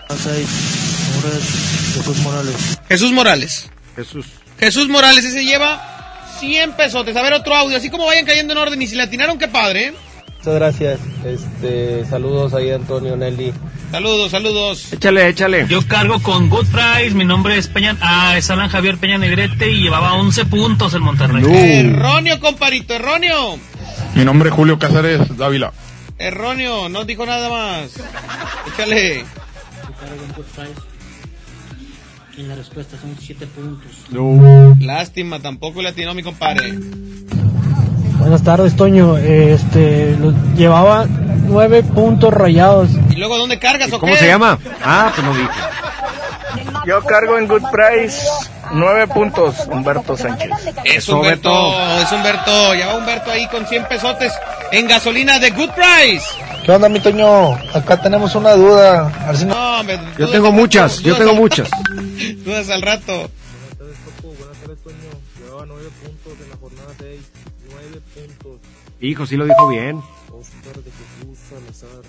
[0.09, 0.19] 6.
[1.13, 2.79] Nombre es Jesús Morales.
[2.89, 3.71] Jesús Morales.
[3.97, 4.27] Jesús.
[4.59, 7.17] Jesús Morales, ese lleva 100 pesotes.
[7.17, 7.77] A ver, otro audio.
[7.77, 8.81] Así como vayan cayendo en orden.
[8.83, 9.95] Y si le atinaron, qué padre, ¿eh?
[10.45, 11.01] Muchas gracias.
[11.25, 13.51] Este, saludos ahí Antonio Nelly.
[13.91, 14.93] Saludos, saludos.
[14.93, 15.67] Échale, échale.
[15.71, 19.71] Yo cargo con Good Price, mi nombre es Peña, ah, es Alan Javier Peña Negrete
[19.71, 21.43] y llevaba 11 puntos el Monterrey.
[21.47, 23.59] Erróneo, comparito, erróneo.
[24.15, 25.73] Mi nombre es Julio Cáceres Dávila.
[26.19, 27.99] Erróneo, no dijo nada más.
[28.75, 29.25] Échale.
[32.37, 34.77] Y la respuesta son 7 puntos.
[34.79, 36.75] Lástima, tampoco le atinó mi compadre.
[38.35, 39.17] Buenas tardes, Toño.
[39.17, 41.07] Este, lo- llevaba
[41.47, 42.89] nueve puntos rayados.
[43.11, 44.19] ¿Y luego dónde cargas o ¿Cómo qué?
[44.19, 44.59] se llama?
[44.85, 45.49] Ah, pues no dije.
[46.85, 48.19] Yo cargo en Good Price
[48.73, 50.51] nueve puntos, Humberto Sánchez.
[50.83, 51.49] Es Humberto,
[52.03, 52.75] es Humberto.
[52.75, 54.33] Ya va Humberto ahí con 100 pesotes
[54.73, 56.27] en gasolina de Good Price.
[56.67, 57.53] ¿Qué onda, mi Toño?
[57.73, 59.13] Acá tenemos una duda.
[59.23, 61.69] A ver si no- No, hombre, Yo tengo muchas, yo tengo muchas.
[62.45, 63.31] Dudas al rato.
[69.07, 69.99] Hijo, sí lo dijo bien.
[70.31, 72.03] Oscar de Jesús Salazar.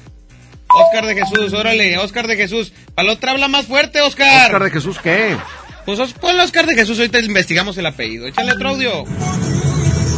[0.68, 2.74] Oscar de Jesús, órale, Oscar de Jesús.
[2.96, 4.46] Para la otra habla más fuerte, Oscar.
[4.48, 5.38] ¿Oscar de Jesús qué?
[5.86, 8.28] Pues os- ponle Oscar de Jesús, ahorita investigamos el apellido.
[8.28, 9.04] Échale otro audio.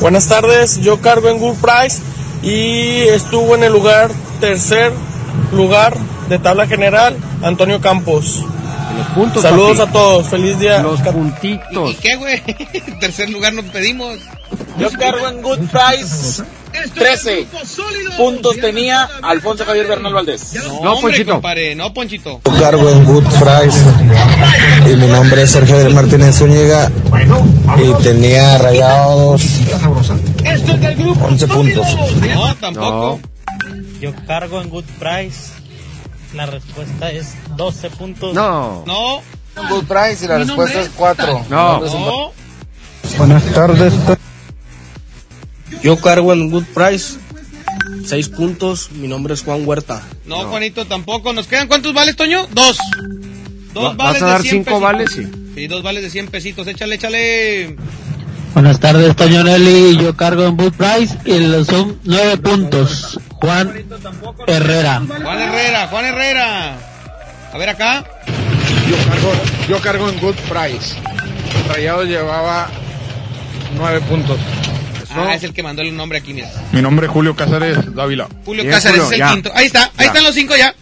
[0.01, 2.01] Buenas tardes, yo cargo en Good Price
[2.43, 4.09] y estuvo en el lugar
[4.39, 4.93] tercer
[5.51, 5.97] lugar
[6.29, 8.43] de tabla general Antonio Campos.
[8.97, 9.41] Los puntos.
[9.43, 9.89] Saludos papi.
[9.89, 10.81] a todos, feliz día.
[10.81, 11.91] Los puntitos.
[11.91, 12.41] ¿Y qué, güey?
[12.99, 14.17] Tercer lugar nos pedimos.
[14.79, 16.43] Yo cargo en Good Price
[16.93, 17.47] 13
[18.17, 20.53] puntos tenía Alfonso Javier Bernal Valdés.
[20.81, 22.41] No, hombre, compadre, no, Ponchito.
[22.45, 23.79] Yo cargo en Good Price.
[24.91, 26.91] Y mi nombre es Sergio del Martínez Zúñiga.
[27.77, 29.43] Y tenía rayados
[31.21, 31.87] 11 puntos.
[32.33, 33.19] No, tampoco.
[33.99, 35.51] Yo cargo en Good Price.
[36.33, 38.33] La respuesta es 12 puntos.
[38.33, 38.83] No.
[38.85, 39.21] No.
[39.69, 41.45] Good Price y la respuesta es 4.
[41.49, 41.79] No.
[41.79, 42.31] No.
[43.17, 43.93] Buenas tardes.
[45.83, 47.17] Yo cargo en Good Price
[48.05, 48.91] 6 puntos.
[48.91, 50.01] Mi nombre es Juan Huerta.
[50.25, 51.33] No, Juanito, tampoco.
[51.33, 52.47] ¿Nos quedan cuántos vales, Toño?
[52.51, 52.77] Dos.
[53.73, 54.81] Dos Va- vales ¿Vas a de dar 100 cinco pesitos.
[54.81, 55.11] vales?
[55.11, 55.27] Sí.
[55.55, 56.67] Sí, dos vales de 100 pesitos.
[56.67, 57.75] Échale, échale.
[58.53, 59.97] Buenas tardes, Toño Nelly.
[59.97, 63.19] Yo cargo en Good Price y son 9 puntos.
[63.33, 63.85] Juan
[64.47, 65.03] Herrera.
[65.07, 66.77] Juan Herrera, Juan Herrera.
[67.53, 68.03] A ver acá.
[68.89, 69.31] Yo cargo,
[69.69, 70.95] yo cargo en Good Price.
[71.67, 72.69] Rayados llevaba
[73.75, 74.37] nueve puntos.
[75.21, 76.49] Ah, es el que mandó el nombre aquí, mira.
[76.71, 78.27] Mi nombre es Julio Cáceres Dávila.
[78.45, 79.33] Julio Bien, Cáceres Julio, es el ya.
[79.33, 79.51] quinto.
[79.55, 80.05] Ahí está, ahí Ya.
[80.05, 80.73] están los cinco ya.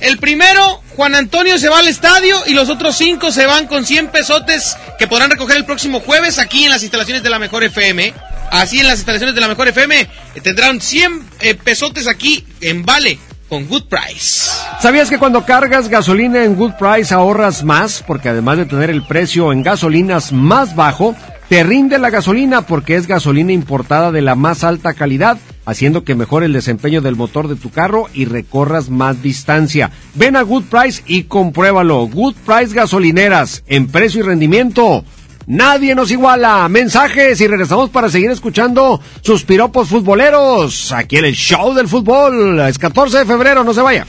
[0.00, 3.84] El primero, Juan Antonio se va al estadio y los otros cinco se van con
[3.84, 7.64] 100 pesotes que podrán recoger el próximo jueves aquí en las instalaciones de la Mejor
[7.64, 8.14] FM.
[8.50, 10.08] Así en las instalaciones de la Mejor FM eh,
[10.42, 13.18] tendrán 100 eh, pesotes aquí en Vale
[13.50, 14.48] con Good Price.
[14.80, 18.02] ¿Sabías que cuando cargas gasolina en Good Price ahorras más?
[18.06, 21.14] Porque además de tener el precio en gasolinas más bajo,
[21.50, 25.36] te rinde la gasolina porque es gasolina importada de la más alta calidad,
[25.66, 29.90] haciendo que mejore el desempeño del motor de tu carro y recorras más distancia.
[30.14, 32.06] Ven a Good Price y compruébalo.
[32.06, 35.04] Good Price Gasolineras, en precio y rendimiento.
[35.48, 36.68] Nadie nos iguala.
[36.68, 40.92] Mensajes y regresamos para seguir escuchando sus piropos futboleros.
[40.92, 42.60] Aquí en el show del fútbol.
[42.60, 44.06] Es 14 de febrero, no se vaya.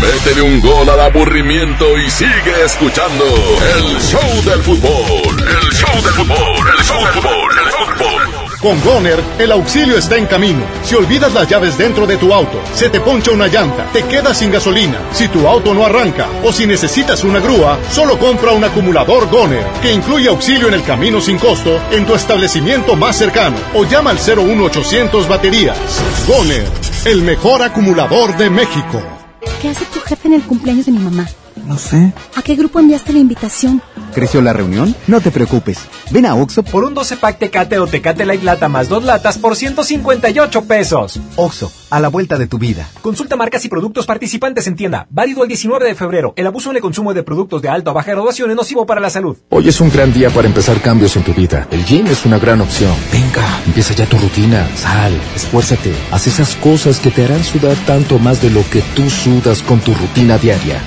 [0.00, 5.36] Métele un gol al aburrimiento y sigue escuchando el show del fútbol.
[5.40, 8.48] El show del fútbol, el show del fútbol, el fútbol.
[8.60, 10.64] Con Goner, el auxilio está en camino.
[10.84, 14.38] Si olvidas las llaves dentro de tu auto, se te poncha una llanta, te quedas
[14.38, 18.64] sin gasolina, si tu auto no arranca o si necesitas una grúa, solo compra un
[18.64, 23.56] acumulador Goner, que incluye auxilio en el camino sin costo en tu establecimiento más cercano
[23.74, 25.78] o llama al 01800 baterías.
[26.26, 26.66] Goner,
[27.04, 29.17] el mejor acumulador de México.
[29.60, 31.26] ¿Qué hace tu jefe en el cumpleaños de mi mamá?
[31.66, 32.12] No sé.
[32.34, 33.82] ¿A qué grupo enviaste la invitación?
[34.14, 34.94] ¿Creció la reunión?
[35.06, 35.78] No te preocupes.
[36.10, 39.38] Ven a Oxo por un 12 pack Tecate o Tecate Light Lata más dos latas
[39.38, 41.20] por 158 pesos.
[41.36, 42.88] Oxo, a la vuelta de tu vida.
[43.02, 45.06] Consulta marcas y productos participantes en tienda.
[45.10, 46.32] Válido el 19 de febrero.
[46.36, 49.00] El abuso en el consumo de productos de alta o baja graduación es nocivo para
[49.00, 49.36] la salud.
[49.50, 51.66] Hoy es un gran día para empezar cambios en tu vida.
[51.70, 52.94] El gym es una gran opción.
[53.12, 54.66] Venga, empieza ya tu rutina.
[54.76, 55.92] Sal, esfuérzate.
[56.10, 59.80] Haz esas cosas que te harán sudar tanto más de lo que tú sudas con
[59.80, 60.82] tu rutina diaria.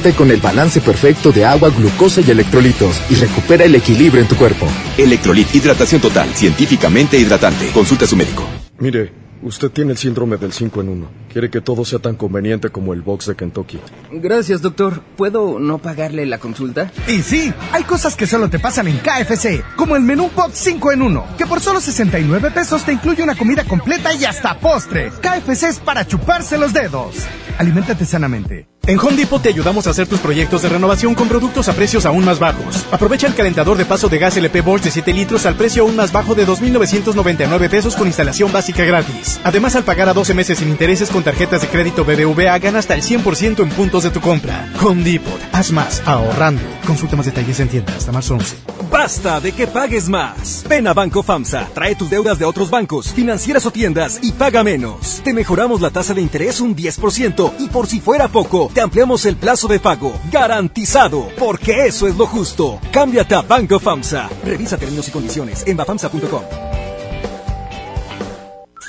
[0.00, 4.34] Con el balance perfecto de agua, glucosa y electrolitos y recupera el equilibrio en tu
[4.34, 4.66] cuerpo.
[4.96, 7.68] Electrolit, hidratación total, científicamente hidratante.
[7.74, 8.42] Consulta a su médico.
[8.78, 11.10] Mire, usted tiene el síndrome del 5 en 1.
[11.30, 13.78] Quiere que todo sea tan conveniente como el box de Kentucky.
[14.10, 15.02] Gracias, doctor.
[15.16, 16.90] ¿Puedo no pagarle la consulta?
[17.06, 20.92] Y sí, hay cosas que solo te pasan en KFC, como el menú box 5
[20.92, 25.10] en 1, que por solo 69 pesos te incluye una comida completa y hasta postre.
[25.20, 27.16] KFC es para chuparse los dedos.
[27.58, 28.66] Aliméntate sanamente.
[28.90, 32.24] En Home te ayudamos a hacer tus proyectos de renovación con productos a precios aún
[32.24, 32.84] más bajos.
[32.90, 35.94] Aprovecha el calentador de paso de gas LP Bosch de 7 litros al precio aún
[35.94, 39.38] más bajo de 2.999 pesos con instalación básica gratis.
[39.44, 42.96] Además, al pagar a 12 meses sin intereses con tarjetas de crédito BBVA, gana hasta
[42.96, 44.68] el 100% en puntos de tu compra.
[44.82, 45.20] Home.
[45.52, 46.62] Haz más ahorrando.
[46.84, 48.56] Consulta más detalles en tienda hasta marzo 11.
[48.90, 50.64] Basta de que pagues más.
[50.68, 51.68] Ven a Banco FAMSA.
[51.74, 55.20] Trae tus deudas de otros bancos, financieras o tiendas y paga menos.
[55.22, 59.26] Te mejoramos la tasa de interés un 10% y por si fuera poco, te ampliamos
[59.26, 60.12] el plazo de pago.
[60.30, 61.28] Garantizado.
[61.38, 62.80] Porque eso es lo justo.
[62.92, 64.28] Cámbiate a Banco FAMSA.
[64.44, 66.42] Revisa términos y condiciones en bafamsa.com.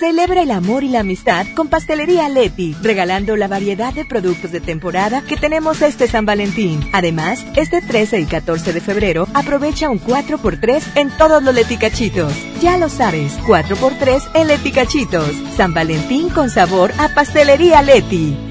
[0.02, 4.60] Celebra el amor y la amistad con Pastelería Leti, regalando la variedad de productos de
[4.60, 6.84] temporada que tenemos este San Valentín.
[6.92, 12.34] Además, este 13 y 14 de febrero aprovecha un 4x3 en todos los leticachitos.
[12.64, 15.36] Ya lo sabes, 4x3 en leticachitos.
[15.56, 18.51] San Valentín con sabor a Pastelería Leti.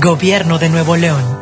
[0.00, 1.37] Gobierno de Nuevo León.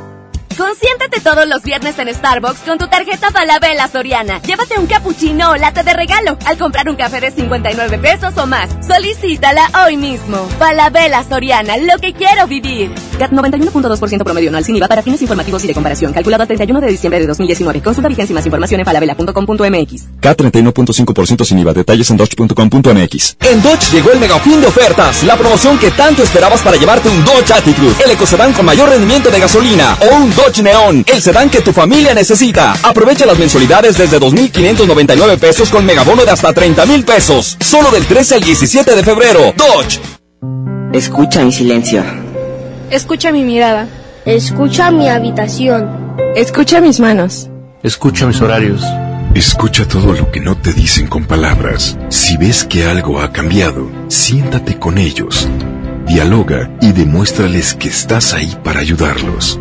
[0.57, 4.41] Consiéntete todos los viernes en Starbucks con tu tarjeta Falabella Soriana.
[4.43, 8.47] Llévate un cappuccino o latte de regalo al comprar un café de 59 pesos o
[8.47, 8.71] más.
[8.87, 10.49] Solicítala hoy mismo.
[10.59, 12.91] Falabella Soriana, lo que quiero vivir.
[13.19, 16.13] CAT 91.2% promedio anual sin IVA para fines informativos y de comparación.
[16.13, 17.83] Calculado a 31 de diciembre de 2019.
[17.83, 20.05] Consulta vigencia y más información en falabella.com.mx.
[20.21, 21.73] CAT 31.5% sin IVA.
[21.73, 23.37] Detalles en dodge.com.mx.
[23.41, 25.23] En Dodge llegó el mega fin de ofertas.
[25.25, 27.95] La promoción que tanto esperabas para llevarte un Dodge Attitude.
[28.05, 29.97] El ecocedán con mayor rendimiento de gasolina.
[30.11, 31.05] O un Dodge Neon.
[31.07, 32.75] El sedán que tu familia necesita.
[32.83, 37.57] Aprovecha las mensualidades desde 2.599 pesos con megabono de hasta 30.000 pesos.
[37.61, 39.55] Solo del 13 al 17 de febrero.
[39.57, 40.01] Dodge.
[40.93, 42.05] Escucha mi silencio.
[42.91, 43.89] Escucha mi mirada.
[44.25, 46.17] Escucha mi habitación.
[46.35, 47.49] Escucha mis manos.
[47.83, 48.83] Escucha mis horarios.
[49.35, 51.99] Escucha todo lo que no te dicen con palabras.
[52.09, 55.49] Si ves que algo ha cambiado, siéntate con ellos.
[56.07, 59.61] Dialoga y demuéstrales que estás ahí para ayudarlos.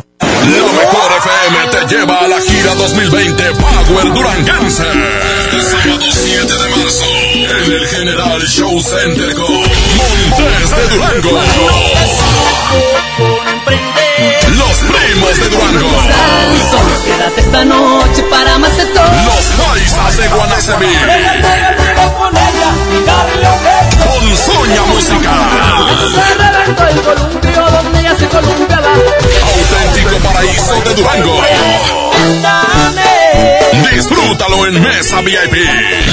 [0.00, 4.82] La mejor FM te lleva a la gira 2020 Power Duranguense.
[4.82, 11.40] Este sábado 7 de marzo en el General Show Center con Montes de Durango.
[14.56, 15.90] Los primos de Durango.
[16.70, 19.04] Solo quédate esta noche para más de todo.
[19.04, 20.94] Los paisas de Guanacemí.
[24.04, 25.30] Con Soña Musical.
[26.88, 28.26] el columpio donde ya se
[29.80, 31.40] Auténtico paraíso de Durango.
[33.92, 35.54] Disfrútalo en Mesa VIP.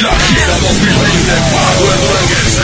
[0.02, 2.64] La gira 2020 Power Duranguense.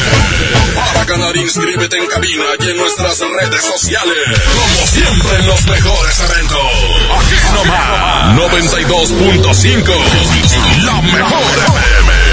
[0.75, 4.15] Para ganar, inscríbete en cabina y en nuestras redes sociales.
[4.27, 6.57] Como siempre en los mejores eventos.
[7.19, 8.35] Aquí nomás.
[8.37, 9.91] 92.5.
[10.85, 12.32] La mejor FM.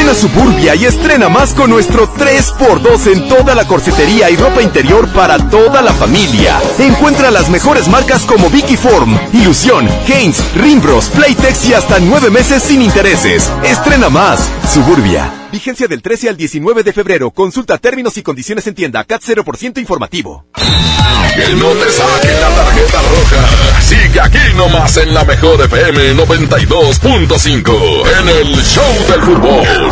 [0.00, 4.62] Ven a Suburbia y estrena más con nuestro 3x2 en toda la corsetería y ropa
[4.62, 6.58] interior para toda la familia.
[6.78, 12.62] Encuentra las mejores marcas como Vicky Form, Ilusión, Haynes, Rimbros, Playtex y hasta 9 meses
[12.62, 13.52] sin intereses.
[13.62, 14.48] Estrena más.
[14.72, 15.39] Suburbia.
[15.50, 17.30] Vigencia del 13 al 19 de febrero.
[17.32, 19.02] Consulta términos y condiciones en tienda.
[19.04, 20.46] CAT 0% informativo.
[20.54, 23.80] Que no te saquen la tarjeta roja.
[23.80, 28.02] Sigue aquí nomás en la mejor FM 92.5.
[28.20, 29.90] En el Show del Fútbol.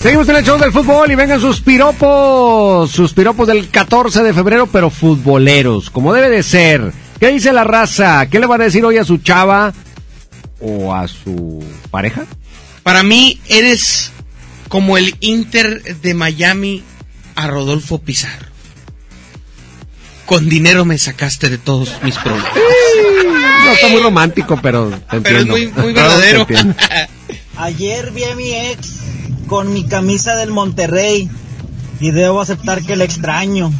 [0.00, 4.32] Seguimos en el show del fútbol y vengan sus piropos, sus piropos del 14 de
[4.32, 6.92] febrero, pero futboleros, como debe de ser.
[7.18, 8.26] ¿Qué dice la raza?
[8.26, 9.72] ¿Qué le van a decir hoy a su chava
[10.60, 12.26] o a su pareja?
[12.88, 14.12] Para mí eres
[14.70, 16.82] como el Inter de Miami
[17.34, 18.46] a Rodolfo Pizarro.
[20.24, 22.50] Con dinero me sacaste de todos mis problemas.
[23.66, 25.52] No está muy romántico, pero te Pero es entiendo.
[25.52, 26.46] muy, muy Te verdadero.
[27.58, 29.00] Ayer vi a mi ex
[29.48, 31.28] con mi camisa del Monterrey
[32.00, 33.70] y debo aceptar que le extraño.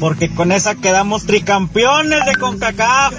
[0.00, 3.14] Porque con esa quedamos tricampeones de CONCACAF.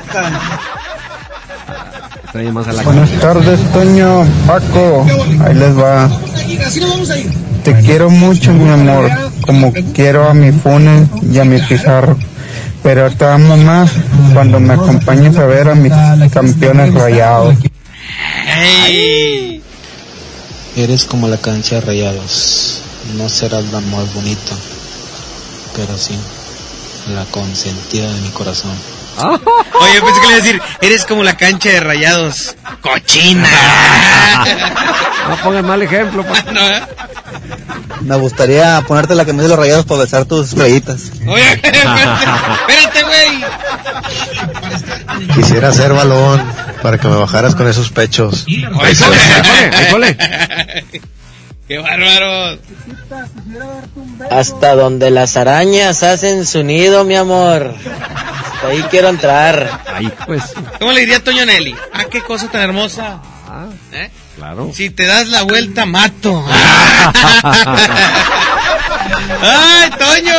[2.32, 5.05] Buenas tardes, Toño, Paco.
[5.43, 6.09] Ahí les va.
[7.63, 9.09] Te quiero mucho, mi amor,
[9.45, 12.17] como quiero a mi Funes y a mi Pizarro.
[12.84, 13.91] Pero te amo más
[14.34, 15.91] cuando me acompañes a ver a mis
[16.32, 17.55] campeones rayados.
[20.75, 22.82] Eres como la cancha de rayados.
[23.17, 24.55] No serás la más bonita,
[25.75, 26.15] pero sí
[27.15, 28.99] la consentida de mi corazón.
[29.82, 32.55] Oye, pensé que le iba a decir, eres como la cancha de rayados.
[32.82, 33.49] ¡Cochina!
[35.30, 36.24] No pongas mal ejemplo.
[36.28, 36.43] pa.
[38.01, 41.11] Me gustaría ponerte la camisa de los rayados para besar tus rayitas.
[41.28, 43.43] Oye, espérate, güey.
[45.36, 46.41] Quisiera ser balón
[46.82, 48.45] para que me bajaras con esos pechos.
[51.67, 52.57] ¡Qué bárbaro!
[54.32, 57.76] Hasta donde las arañas hacen su nido, mi amor.
[58.68, 59.84] Ahí quiero entrar.
[59.93, 60.43] Ahí, pues.
[60.80, 61.76] ¿Cómo le diría Toño Nelly?
[61.93, 63.20] Ah, qué cosa tan hermosa.
[63.91, 64.10] ¿Eh?
[64.36, 64.72] Claro.
[64.74, 66.45] Si te das la vuelta, mato.
[69.41, 70.34] ¡Ay, Toño!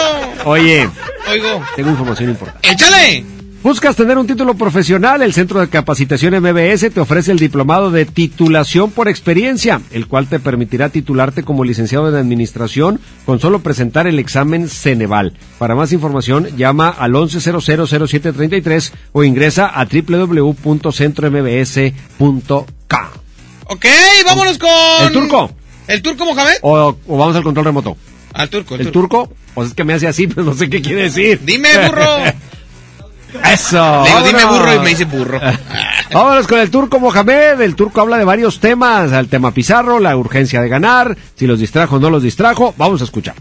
[0.45, 0.89] Oye,
[1.29, 1.65] Oigo.
[1.77, 2.71] tengo información importante.
[2.71, 3.25] ¡Échale!
[3.63, 5.21] ¿Buscas tener un título profesional?
[5.21, 10.29] El Centro de Capacitación MBS te ofrece el diplomado de titulación por experiencia, el cual
[10.29, 15.35] te permitirá titularte como licenciado en administración con solo presentar el examen Ceneval.
[15.59, 22.65] Para más información, llama al 11000733 o ingresa a www.centrombs.com.
[23.67, 23.87] Ok,
[24.25, 24.71] vámonos con...
[25.07, 25.51] ¿El turco?
[25.87, 26.55] ¿El turco Mohamed?
[26.63, 27.95] O, o vamos al control remoto.
[28.33, 29.31] Al turco, el ¿El turco?
[29.53, 31.41] Pues es que me hace así, pero no sé qué quiere decir.
[31.45, 32.03] Dime, burro.
[33.53, 34.03] Eso.
[34.05, 35.41] Le digo, dime burro y me dice burro.
[36.13, 37.61] Vámonos con el turco Mohamed.
[37.61, 39.13] El turco habla de varios temas.
[39.13, 42.75] El tema Pizarro, la urgencia de ganar, si los distrajo o no los distrajo.
[42.77, 43.35] Vamos a escuchar.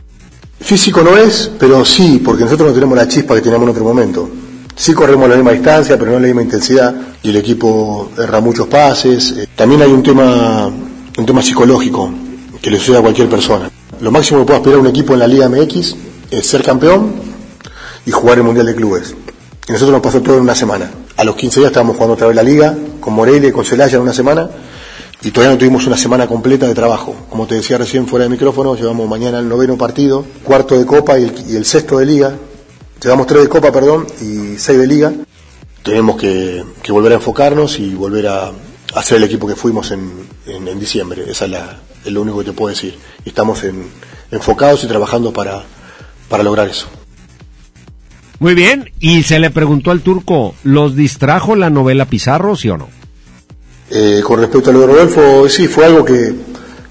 [0.61, 3.83] Físico no es, pero sí, porque nosotros no tenemos la chispa que teníamos en otro
[3.85, 4.29] momento.
[4.75, 8.67] Sí corremos la misma distancia, pero no la misma intensidad, y el equipo erra muchos
[8.67, 9.31] pases.
[9.37, 12.11] Eh, También hay un tema, un tema psicológico
[12.61, 13.69] que le sucede a cualquier persona.
[14.01, 15.95] Lo máximo que puede aspirar un equipo en la Liga MX
[16.31, 17.13] es ser campeón
[18.05, 19.15] y jugar el Mundial de Clubes.
[19.69, 20.89] Y nosotros nos pasó todo en una semana.
[21.15, 23.97] A los 15 días estábamos jugando otra vez la Liga, con Morelia y con Celaya
[23.97, 24.49] en una semana,
[25.21, 27.15] y todavía no tuvimos una semana completa de trabajo.
[27.29, 31.19] Como te decía recién fuera de micrófono, llevamos mañana el noveno partido, cuarto de Copa
[31.19, 32.33] y el, y el sexto de Liga.
[32.99, 35.13] Llevamos tres de Copa, perdón, y seis de Liga.
[35.83, 38.51] Tenemos que, volver a enfocarnos y volver a,
[39.03, 41.25] ser el equipo que fuimos en, diciembre.
[41.29, 42.97] Esa es, la, es lo único que te puedo decir.
[43.23, 43.85] Estamos en,
[44.31, 45.61] enfocados y trabajando para,
[46.27, 46.87] para lograr eso.
[48.39, 52.77] Muy bien, y se le preguntó al turco, ¿los distrajo la novela Pizarro, sí o
[52.77, 52.87] no?
[53.89, 56.33] Eh, con respecto a lo de Rodolfo, sí, fue algo que,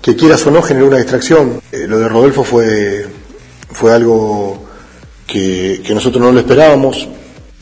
[0.02, 1.60] que quieras o no generó una distracción.
[1.72, 3.06] Eh, lo de Rodolfo fue,
[3.70, 4.62] fue algo
[5.26, 7.08] que, nosotros no lo esperábamos.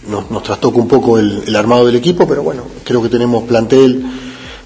[0.09, 4.05] Nos, trastocó un poco el, el, armado del equipo, pero bueno, creo que tenemos plantel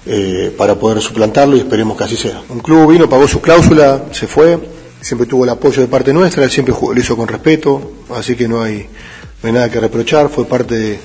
[0.05, 2.41] eh, para poder suplantarlo y esperemos que así sea.
[2.49, 4.57] Un club vino, pagó su cláusula, se fue,
[5.01, 8.47] siempre tuvo el apoyo de parte nuestra, él siempre lo hizo con respeto, así que
[8.47, 8.87] no hay,
[9.43, 10.99] nada que reprochar, fue parte de,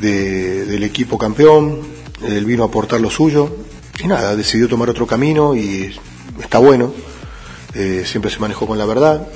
[0.00, 1.80] de, del equipo campeón,
[2.22, 3.56] él vino a aportar lo suyo
[4.02, 5.94] y nada, decidió tomar otro camino y
[6.40, 6.92] está bueno,
[7.74, 9.26] eh, siempre se manejó con la verdad,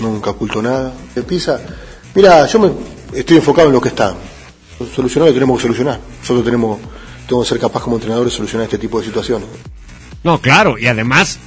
[0.00, 0.92] nunca ocultó nada.
[1.26, 1.60] Pisa,
[2.14, 2.70] mira, yo me
[3.14, 4.14] estoy enfocado en lo que está,
[4.94, 6.78] solucionar lo que tenemos que solucionar, nosotros tenemos,
[7.26, 9.48] tenemos que ser capaz como entrenador de solucionar este tipo de situaciones.
[10.22, 11.38] No, claro, y además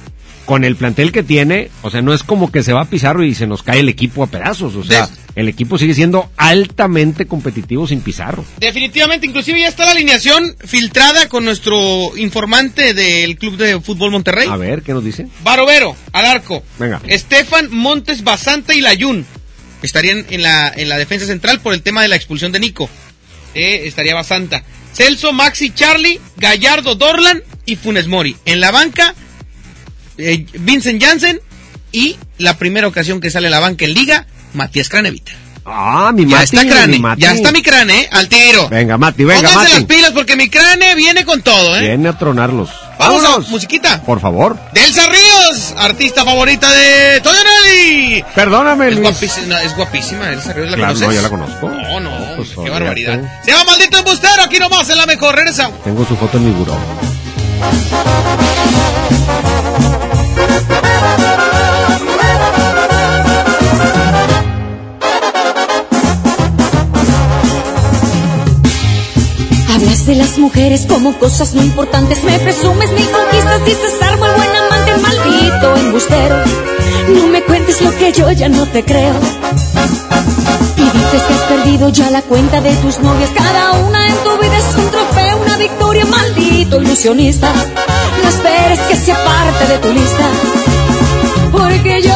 [0.44, 3.24] con el plantel que tiene, o sea, no es como que se va a Pizarro
[3.24, 7.26] y se nos cae el equipo a pedazos, o sea, el equipo sigue siendo altamente
[7.26, 8.44] competitivo sin Pizarro.
[8.58, 14.48] Definitivamente, inclusive ya está la alineación filtrada con nuestro informante del Club de Fútbol Monterrey.
[14.48, 15.26] A ver, ¿qué nos dice?
[15.42, 16.62] Barovero, al arco.
[16.78, 17.00] Venga.
[17.06, 19.26] Estefan Montes Basanta y Layún
[19.82, 22.88] estarían en la, en la defensa central por el tema de la expulsión de Nico.
[23.54, 24.64] Eh, estaría Basanta.
[24.92, 28.36] Celso, Maxi, Charlie, Gallardo, Dorlan y Funes Mori.
[28.44, 29.14] En la banca,
[30.18, 31.40] eh, Vincent Janssen
[31.92, 35.32] y la primera ocasión que sale a la banca en liga, Matías Cranevita.
[35.66, 37.22] Ah, mi ya Mati, está Crane, mi Mati.
[37.22, 38.08] ya está mi Crane, ¿eh?
[38.12, 38.68] al tiro.
[38.68, 39.72] Venga, Mati, venga, Pónganse Mati.
[39.72, 41.80] las pilas porque mi Crane viene con todo, ¿eh?
[41.80, 42.68] Viene a tronarlos.
[42.98, 43.46] Vamos Vámonos.
[43.48, 44.02] a musiquita.
[44.02, 44.58] Por favor.
[44.74, 48.24] Delsa Ríos, artista favorita de Toñonelli.
[48.34, 49.08] Perdóname, Es Luis.
[49.08, 51.08] guapísima, es guapísima Elsa Ríos, ¿la Claro, conoces?
[51.08, 51.70] no, yo la conozco.
[51.70, 53.20] No, no, Pues, qué barbaridad.
[53.44, 55.82] Se llama Maldito Embustero, aquí nomás en la mejor, regresamos.
[55.82, 56.76] Tengo su foto en mi buró.
[69.74, 74.32] Hablas de las mujeres como cosas no importantes, me presumes mil conquistas, dices armo el
[74.34, 76.36] buen amante, maldito embustero.
[77.08, 79.14] No me cuentes lo que yo ya no te creo.
[80.76, 84.03] Y dices que has perdido ya la cuenta de tus novias, cada una
[85.56, 87.52] victoria, maldito ilusionista.
[88.22, 90.26] No esperes que sea parte de tu lista,
[91.52, 92.14] porque yo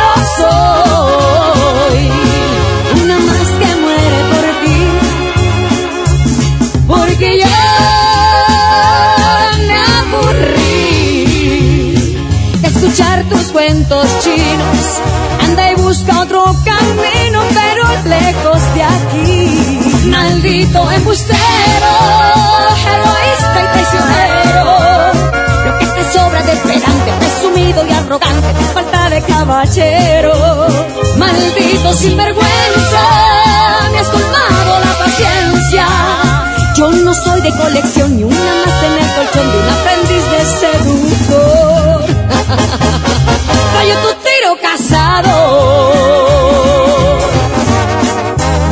[0.00, 2.00] no soy
[3.02, 4.80] una más que muere por ti
[6.86, 7.60] porque ya
[9.66, 11.24] me aburrí
[12.60, 15.00] de escuchar tus cuentos chinos.
[15.44, 19.51] Anda y busca otro camino, pero lejos de aquí.
[20.06, 21.92] Maldito embustero,
[22.94, 24.64] egoísta y traicionero.
[25.64, 30.66] Lo que te sobra de pedante, presumido y arrogante, falta de caballero.
[31.16, 33.04] Maldito sinvergüenza,
[33.92, 35.86] me has colmado la paciencia.
[36.76, 40.40] Yo no soy de colección ni una más en el colchón de un aprendiz de
[40.60, 42.04] seductor.
[44.60, 45.32] Casado.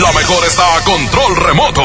[0.00, 1.82] La mejor está a control remoto.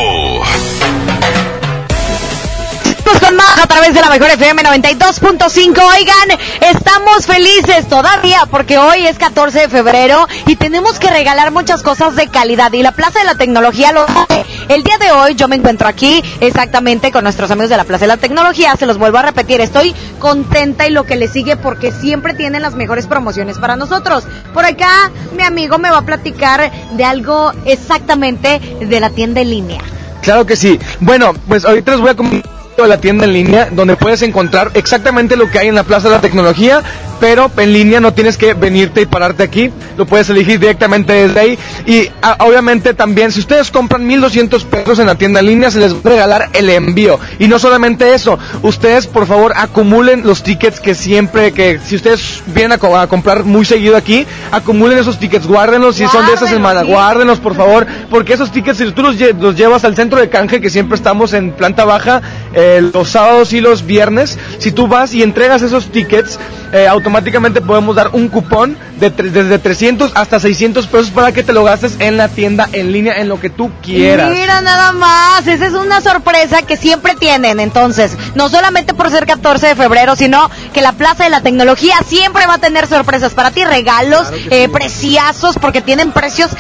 [3.04, 5.80] Pues con más a través de la mejor FM 92.5.
[5.80, 11.84] Oigan, estamos felices todavía porque hoy es 14 de febrero y tenemos que regalar muchas
[11.84, 14.46] cosas de calidad y la Plaza de la Tecnología lo hace.
[14.70, 18.04] El día de hoy yo me encuentro aquí exactamente con nuestros amigos de la Plaza
[18.04, 18.76] de la Tecnología.
[18.76, 22.62] Se los vuelvo a repetir, estoy contenta y lo que le sigue porque siempre tienen
[22.62, 24.26] las mejores promociones para nosotros.
[24.54, 29.52] Por acá mi amigo me va a platicar de algo exactamente de la tienda en
[29.52, 29.82] línea.
[30.22, 30.78] Claro que sí.
[31.00, 35.36] Bueno, pues ahorita les voy a comentar la tienda en línea donde puedes encontrar exactamente
[35.38, 36.84] lo que hay en la Plaza de la Tecnología,
[37.20, 41.40] pero en línea no tienes que venirte y pararte aquí, lo puedes elegir directamente desde
[41.40, 41.60] ahí.
[41.86, 45.80] Y ah, obviamente también si ustedes compran 1200 pesos en la tienda en línea se
[45.80, 47.20] les va a regalar el envío.
[47.40, 52.42] Y no solamente eso, ustedes por favor acumulen los tickets que siempre que si ustedes
[52.48, 55.96] vienen a, co- a comprar muy seguido aquí, acumulen esos tickets, guárdenlos.
[55.96, 59.38] Si son de esta semana, guárdenlos por favor, porque esos tickets si tú los, lle-
[59.40, 62.22] los llevas al centro de canje que siempre estamos en planta baja
[62.54, 66.40] eh, los sábados y los viernes, si tú vas y entregas esos tickets,
[66.74, 71.54] eh, automáticamente podemos dar un cupón de desde 300 hasta 600 pesos para que te
[71.54, 74.32] lo gastes en la tienda en línea en lo que tú quieras.
[74.32, 77.60] Mira nada más, esa es una sorpresa que siempre tienen.
[77.60, 81.96] Entonces, no solamente por ser 14 de febrero, sino que la Plaza de la Tecnología
[82.06, 86.52] siempre va a tener sorpresas para ti, regalos eh, preciazos, porque tienen precios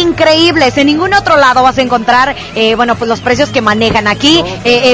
[0.00, 0.76] increíbles.
[0.76, 4.44] En ningún otro lado vas a encontrar, eh, bueno, pues los precios que manejan aquí,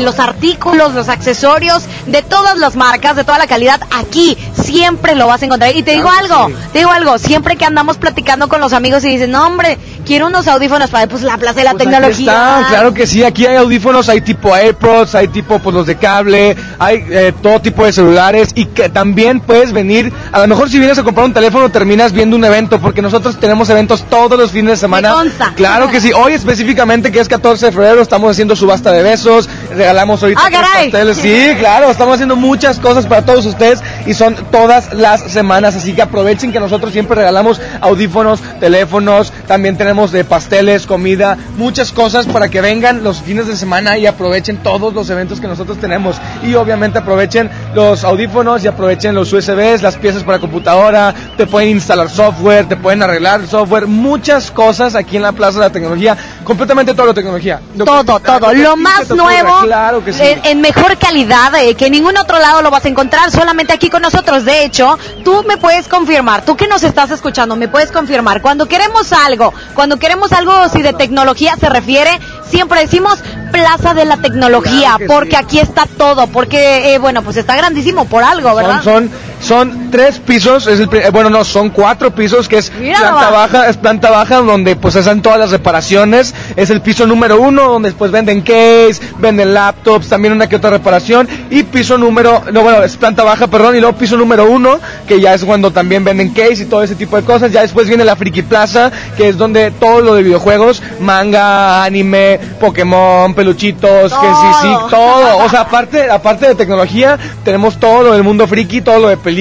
[0.02, 3.80] los artículos, los accesorios de todas las marcas, de toda la calidad.
[3.90, 5.74] Aquí siempre lo vas a encontrar.
[5.74, 9.08] Y te digo algo, te digo algo, siempre que andamos platicando con los amigos y
[9.08, 9.78] dicen, no hombre,
[10.10, 12.32] quiero unos audífonos para pues la Plaza de la Pues aquí Tecnología.
[12.32, 15.98] están, claro que sí, aquí hay audífonos, hay tipo AirPods, hay tipo pues los de
[15.98, 20.68] cable, hay eh, todo tipo de celulares y que también puedes venir, a lo mejor
[20.68, 24.36] si vienes a comprar un teléfono terminas viendo un evento, porque nosotros tenemos eventos todos
[24.36, 25.14] los fines de semana.
[25.54, 29.48] Claro que sí, hoy específicamente que es 14 de febrero estamos haciendo subasta de besos,
[29.76, 34.34] regalamos ahorita Ah, pasteles, sí, claro, estamos haciendo muchas cosas para todos ustedes y son
[34.50, 40.24] todas las semanas, así que aprovechen que nosotros siempre regalamos audífonos, teléfonos, también tenemos de
[40.24, 45.10] pasteles, comida, muchas cosas para que vengan los fines de semana y aprovechen todos los
[45.10, 46.16] eventos que nosotros tenemos.
[46.42, 51.70] Y obviamente aprovechen los audífonos y aprovechen los USBs, las piezas para computadora, te pueden
[51.70, 56.16] instalar software, te pueden arreglar software, muchas cosas aquí en la Plaza de la Tecnología,
[56.44, 57.60] completamente toda la tecnología.
[57.76, 60.20] Lo que- Todo, todo, lo más nuevo, claro que sí.
[60.22, 63.72] en, en mejor calidad, eh, que en ningún otro lado lo vas a encontrar, solamente
[63.72, 64.44] aquí con nosotros.
[64.44, 68.66] De hecho, tú me puedes confirmar, tú que nos estás escuchando, me puedes confirmar, cuando
[68.66, 72.20] queremos algo, cuando queremos algo, si de tecnología se refiere,
[72.50, 73.18] siempre decimos
[73.50, 78.04] Plaza de la Tecnología, Claro porque aquí está todo, porque, eh, bueno, pues está grandísimo
[78.04, 78.82] por algo, ¿verdad?
[78.82, 82.70] Son, son, son tres pisos, es el, eh, bueno, no, son cuatro pisos, que es
[82.78, 83.32] Mira planta nomás.
[83.32, 87.64] baja, es planta baja donde pues hacen todas las reparaciones, es el piso número uno
[87.64, 92.62] donde pues venden case, venden laptops, también una que otra reparación, y piso número, no,
[92.62, 94.78] bueno, es planta baja, perdón, y luego piso número uno,
[95.08, 97.88] que ya es cuando también venden case y todo ese tipo de cosas, ya después
[97.88, 104.12] viene la Friki Plaza, que es donde todo lo de videojuegos, manga, anime, Pokémon, peluchitos,
[104.12, 104.90] que sí, sí, Todo.
[104.90, 109.08] todo, o sea, aparte, aparte de tecnología, tenemos todo lo del mundo friki, todo lo
[109.08, 109.39] de películas,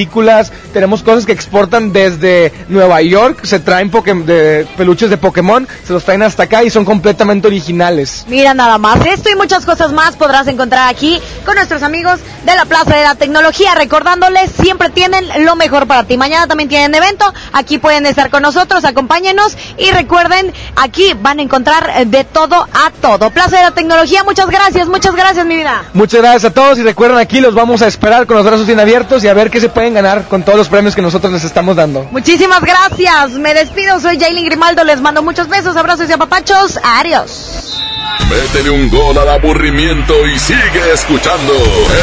[0.73, 3.91] tenemos cosas que exportan desde Nueva York, se traen
[4.25, 8.25] de peluches de Pokémon, se los traen hasta acá y son completamente originales.
[8.27, 12.55] Mira nada más, esto y muchas cosas más podrás encontrar aquí con nuestros amigos de
[12.55, 16.17] la Plaza de la Tecnología, recordándoles, siempre tienen lo mejor para ti.
[16.17, 21.41] Mañana también tienen evento, aquí pueden estar con nosotros, acompáñenos y recuerden, aquí van a
[21.41, 23.29] encontrar de todo a todo.
[23.31, 25.83] Plaza de la Tecnología, muchas gracias, muchas gracias mi vida.
[25.93, 28.79] Muchas gracias a todos y recuerden aquí los vamos a esperar con los brazos bien
[28.79, 31.43] abiertos y a ver qué se pueden ganar con todos los premios que nosotros les
[31.43, 32.07] estamos dando.
[32.11, 37.79] Muchísimas gracias, me despido, soy Jailin Grimaldo, les mando muchos besos, abrazos y apapachos, adiós.
[38.29, 41.53] Métele un gol al aburrimiento y sigue escuchando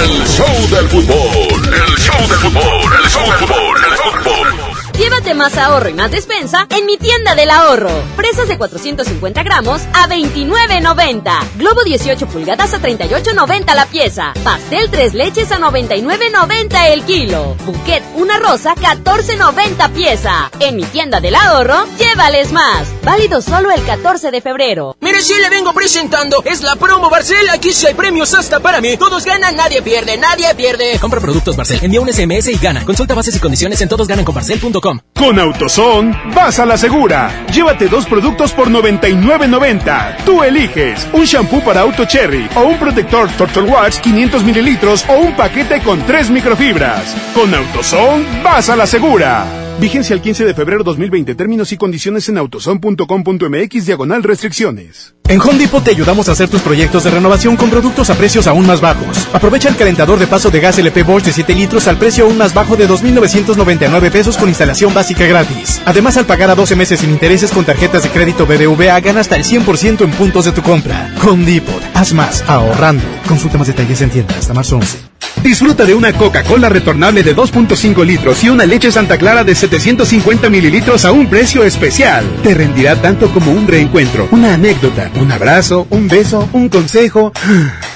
[0.03, 1.75] el show del fútbol.
[1.75, 4.66] El show del fútbol, el show del fútbol, el show del fútbol.
[4.99, 7.91] Llévate más ahorro y más despensa en mi tienda del ahorro.
[8.17, 11.59] Fresas de 450 gramos a 29.90.
[11.59, 14.33] Globo 18 pulgadas a 38.90 la pieza.
[14.43, 17.57] Pastel tres leches a 99.90 el kilo.
[17.67, 20.51] Bouquet una rosa 14.90 pieza.
[20.61, 22.89] En mi tienda del ahorro, llévales más.
[23.05, 24.97] Válido solo el 14 de febrero.
[25.01, 27.51] Mire, si le vengo presentando, es la promo Barcel.
[27.51, 28.97] Aquí sí hay premios hasta para mí.
[28.97, 30.99] Todos ganan, nadie pierde, nadie pierde.
[30.99, 32.83] Compra productos Barcel, envía un SMS y gana.
[32.87, 34.86] Consulta bases y condiciones en todosgananconbarcel.com.
[35.15, 37.47] Con AutoZone, vas a la segura.
[37.53, 40.19] Llévate dos productos por 99.90.
[40.25, 45.15] Tú eliges un shampoo para auto cherry o un protector Turtle Wax 500 mililitros o
[45.15, 47.17] un paquete con tres microfibras.
[47.35, 49.66] Con AutoZone, vas a la segura.
[49.79, 51.35] Vigencia el 15 de febrero 2020.
[51.35, 55.15] Términos y condiciones en autoson.com.mx diagonal restricciones.
[55.29, 58.67] En Home te ayudamos a hacer tus proyectos de renovación con productos a precios aún
[58.67, 59.29] más bajos.
[59.33, 62.39] Aprovecha el calentador de paso de gas LP Bosch de 7 litros al precio aún
[62.39, 65.83] más bajo de 2.999 pesos con instalación básica gratis.
[65.85, 69.37] Además, al pagar a 12 meses sin intereses con tarjetas de crédito BBVA, gana hasta
[69.37, 71.13] el 100% en puntos de tu compra.
[71.25, 71.63] Home.
[71.95, 73.05] Haz más ahorrando.
[73.29, 75.16] Consulta más detalles en tienda hasta marzo 11.
[75.47, 80.51] Disfruta de una Coca-Cola retornable de 2.5 litros y una leche Santa Clara de 750
[80.51, 82.25] mililitros a un precio especial.
[82.43, 87.33] Te rendirá tanto como un reencuentro, una anécdota, un abrazo, un beso, un consejo.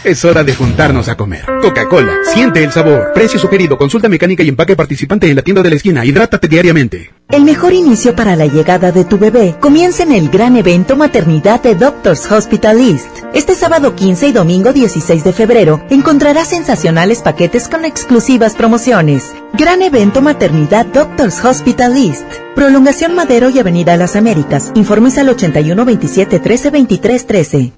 [0.05, 1.45] Es hora de juntarnos a comer.
[1.61, 3.11] Coca-Cola, siente el sabor.
[3.15, 6.05] Precio sugerido, consulta mecánica y empaque participante en la tienda de la esquina.
[6.05, 7.11] Hidrátate diariamente.
[7.33, 11.63] El mejor inicio para la llegada de tu bebé comienza en el gran evento Maternidad
[11.63, 13.07] de Doctors Hospital East.
[13.33, 19.33] Este sábado 15 y domingo 16 de febrero encontrarás sensacionales paquetes con exclusivas promociones.
[19.53, 22.27] Gran evento Maternidad Doctors Hospital East.
[22.57, 24.73] Prolongación Madero y Avenida Las Américas.
[24.75, 27.73] Informes al 81 27 13 23 13.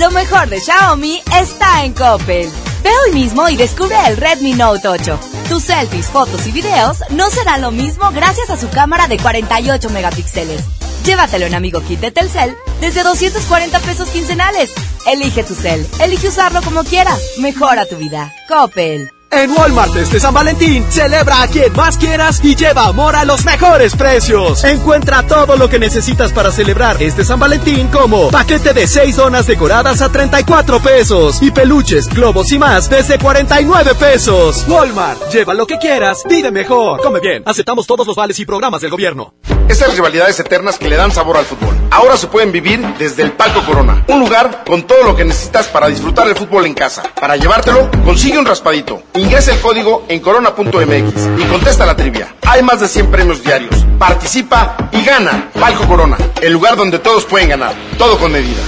[0.00, 2.48] Lo mejor de Xiaomi está en Coppel.
[2.84, 5.18] Ve hoy mismo y descubre el Redmi Note 8.
[5.48, 9.88] Tus selfies, fotos y videos no serán lo mismo gracias a su cámara de 48
[9.88, 10.62] megapíxeles.
[11.02, 14.70] Llévatelo en Amigo Kit de Telcel desde 240 pesos quincenales.
[15.06, 17.20] Elige tu cel, elige usarlo como quieras.
[17.38, 18.34] Mejora tu vida.
[18.48, 19.10] Coppel.
[19.36, 23.44] En Walmart este San Valentín, celebra a quien más quieras y lleva amor a los
[23.44, 24.62] mejores precios.
[24.62, 29.46] Encuentra todo lo que necesitas para celebrar este San Valentín como paquete de 6 donas
[29.46, 34.64] decoradas a 34 pesos y peluches, globos y más desde 49 pesos.
[34.68, 37.00] Walmart, lleva lo que quieras, vive mejor.
[37.02, 39.34] Come bien, aceptamos todos los vales y programas del gobierno.
[39.68, 41.74] Esas rivalidades eternas que le dan sabor al fútbol.
[41.90, 44.04] Ahora se pueden vivir desde el Palco Corona.
[44.08, 47.02] Un lugar con todo lo que necesitas para disfrutar el fútbol en casa.
[47.18, 49.02] Para llevártelo, consigue un raspadito.
[49.24, 52.34] Ingresa el código en corona.mx y contesta la trivia.
[52.46, 53.86] Hay más de 100 premios diarios.
[53.98, 55.48] Participa y gana.
[55.58, 57.74] Palco Corona, el lugar donde todos pueden ganar.
[57.96, 58.60] Todo con medida.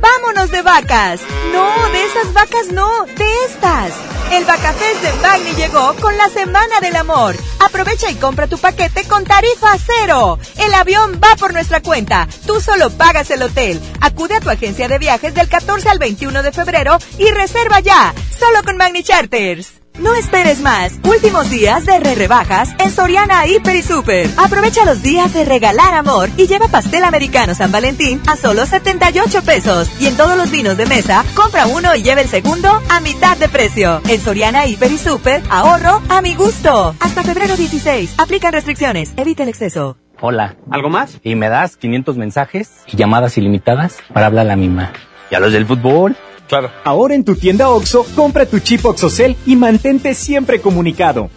[0.00, 1.20] ¡Vámonos de vacas!
[1.52, 3.92] No, de esas vacas no, de estas.
[4.32, 7.36] El Vacafest de Magni llegó con la Semana del Amor.
[7.60, 10.38] Aprovecha y compra tu paquete con tarifa cero.
[10.58, 12.26] El avión va por nuestra cuenta.
[12.46, 13.80] Tú solo pagas el hotel.
[14.00, 18.12] Acude a tu agencia de viajes del 14 al 21 de febrero y reserva ya.
[18.38, 19.86] Solo con Magni Charters.
[19.98, 20.92] No esperes más.
[21.04, 24.28] Últimos días de re rebajas en Soriana Hiper y Super.
[24.36, 29.42] Aprovecha los días de regalar amor y lleva pastel americano San Valentín a solo 78
[29.42, 29.88] pesos.
[29.98, 33.38] Y en todos los vinos de mesa, compra uno y lleva el segundo a mitad
[33.38, 34.02] de precio.
[34.16, 36.94] En Soriana Hiper y Super, ahorro a mi gusto.
[37.00, 38.14] Hasta febrero 16.
[38.16, 39.12] Aplican restricciones.
[39.18, 39.98] Evita el exceso.
[40.22, 40.56] Hola.
[40.70, 41.20] ¿Algo más?
[41.22, 44.90] Y me das 500 mensajes y llamadas ilimitadas para hablar a la misma.
[45.30, 46.16] ¿Y a los del fútbol?
[46.48, 46.70] Claro.
[46.84, 51.28] Ahora en tu tienda OXO, compra tu chip OXOCEL y mantente siempre comunicado.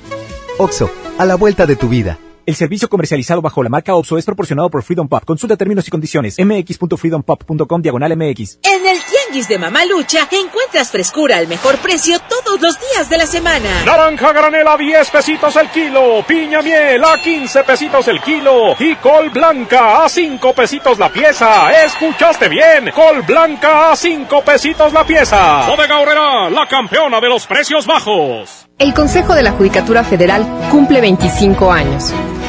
[0.58, 2.18] OXO, a la vuelta de tu vida.
[2.50, 5.24] El servicio comercializado bajo la marca OPSO es proporcionado por Freedom Pop.
[5.24, 6.38] Consulta términos y condiciones.
[6.40, 8.58] mx.freedompop.com diagonal mx.
[8.64, 8.98] En el
[9.30, 13.84] Tianguis de Mamalucha encuentras frescura al mejor precio todos los días de la semana.
[13.86, 16.24] Naranja granela a 10 pesitos el kilo.
[16.28, 18.76] Piña miel a 15 pesitos el kilo.
[18.80, 21.72] Y col blanca a 5 pesitos la pieza.
[21.84, 22.92] ¿Escuchaste bien?
[22.92, 25.68] Col blanca a 5 pesitos la pieza.
[25.68, 28.68] Bodega Horrera, la campeona de los precios bajos.
[28.80, 32.14] El Consejo de la Judicatura Federal cumple 25 años.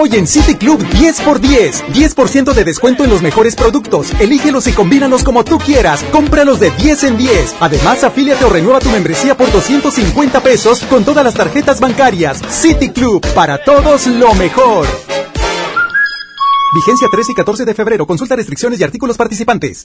[0.00, 1.82] Hoy en City Club 10 por 10.
[1.86, 4.12] 10% de descuento en los mejores productos.
[4.20, 6.04] Elígelos y combínalos como tú quieras.
[6.12, 7.56] Cómpralos de 10 en 10.
[7.58, 12.40] Además, afíliate o renueva tu membresía por 250 pesos con todas las tarjetas bancarias.
[12.48, 14.86] City Club, para todos lo mejor.
[16.74, 18.06] Vigencia 13 y 14 de febrero.
[18.06, 19.84] Consulta restricciones y artículos participantes.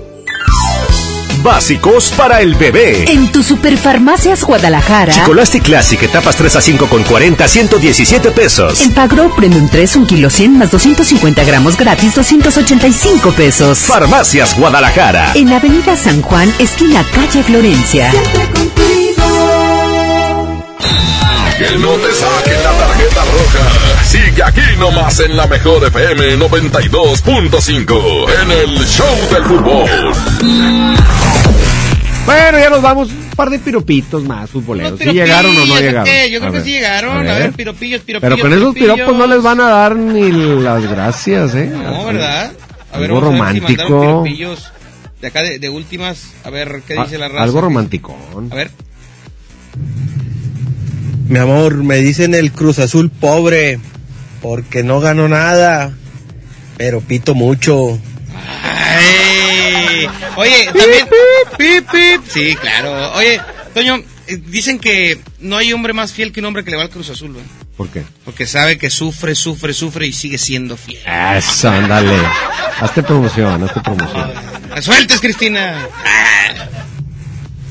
[1.43, 3.05] Básicos para el bebé.
[3.11, 5.11] En tu Superfarmacias Guadalajara.
[5.11, 8.81] Chicolastic Classic, etapas 3 a 5 con 40, 117 pesos.
[8.81, 13.79] En Pagro Premium 3, un kilo 100 más 250 gramos gratis, 285 pesos.
[13.79, 15.31] Farmacias Guadalajara.
[15.33, 18.11] En Avenida San Juan, esquina calle Florencia.
[21.57, 24.03] Que no te saquen la tarjeta roja.
[24.03, 29.89] Sigue aquí nomás en la mejor FM 92.5 en el Show del Fútbol.
[32.25, 33.09] Bueno, ya nos vamos.
[33.09, 34.99] Un par de piropitos más futboleros.
[34.99, 36.05] ¿Sí llegaron o no llegaron?
[36.29, 36.63] Yo creo A que ver.
[36.63, 37.27] sí llegaron.
[37.27, 38.35] A ver, piropillos, piropillos.
[38.35, 41.71] Pero con esos piropos no les van a dar ni las gracias, ¿eh?
[41.73, 42.51] No, ¿verdad?
[42.93, 44.01] A ver, Algo a si romántico.
[44.01, 44.71] piropillos
[45.21, 46.31] de acá de, de últimas.
[46.43, 47.43] A ver qué Ah, dice la raza.
[47.43, 48.15] Algo romántico.
[48.51, 48.71] A ver.
[51.27, 53.79] Mi amor, me dicen el Cruz Azul pobre
[54.41, 55.93] porque no ganó nada,
[56.77, 57.97] pero pito mucho.
[58.47, 60.07] Ay.
[60.35, 61.07] Oye, también.
[61.57, 62.21] Pip, pip.
[62.27, 63.13] Sí, claro.
[63.13, 63.41] Oye,
[63.73, 66.83] Toño, eh, dicen que no hay hombre más fiel que un hombre que le va
[66.83, 67.49] al Cruz Azul, ¿verdad?
[67.77, 68.03] ¿Por qué?
[68.25, 71.01] Porque sabe que sufre, sufre, sufre y sigue siendo fiel.
[71.35, 72.15] Eso, ándale.
[72.79, 74.31] Hazte promoción, hazte promoción.
[74.81, 75.87] ¡Sueltes, Cristina!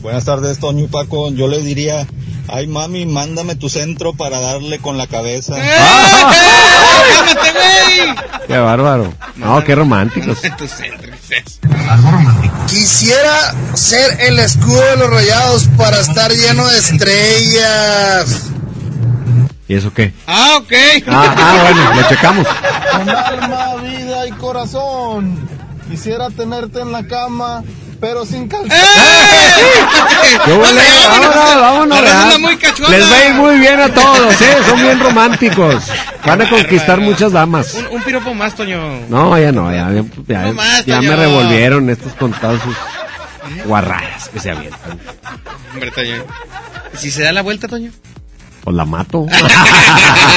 [0.02, 1.30] Buenas tardes, Toño y Paco.
[1.30, 2.06] Yo le diría,
[2.48, 5.56] ay mami, mándame tu centro para darle con la cabeza.
[5.56, 8.14] ¡Cálmate, güey!
[8.46, 9.12] Qué bárbaro.
[9.36, 10.38] No, qué románticos.
[12.66, 18.50] Quisiera ser el escudo de los rayados para estar lleno de estrellas.
[19.68, 20.12] ¿Y eso qué?
[20.26, 20.72] Ah, ok.
[21.06, 22.46] Ah, ah, bueno, lo checamos.
[22.90, 25.48] Con alma, vida y corazón.
[25.88, 27.62] Quisiera tenerte en la cama,
[28.00, 28.70] pero sin calzón.
[30.58, 32.00] Vámonos, vámonos.
[32.90, 34.56] Les va a ir muy bien a todos, ¿eh?
[34.66, 35.84] Son bien románticos.
[36.24, 37.74] Van a conquistar muchas damas.
[37.74, 39.00] Un, un piropo más, Toño.
[39.08, 42.76] No, ya no, ya, ya, ya- No más, ya me revolvieron estos con todas sus
[43.64, 44.98] guarradas que se avientan.
[45.72, 46.24] Hombre, Toño.
[46.96, 47.90] Si se da la vuelta, Toño.
[48.62, 49.26] Pues la mato.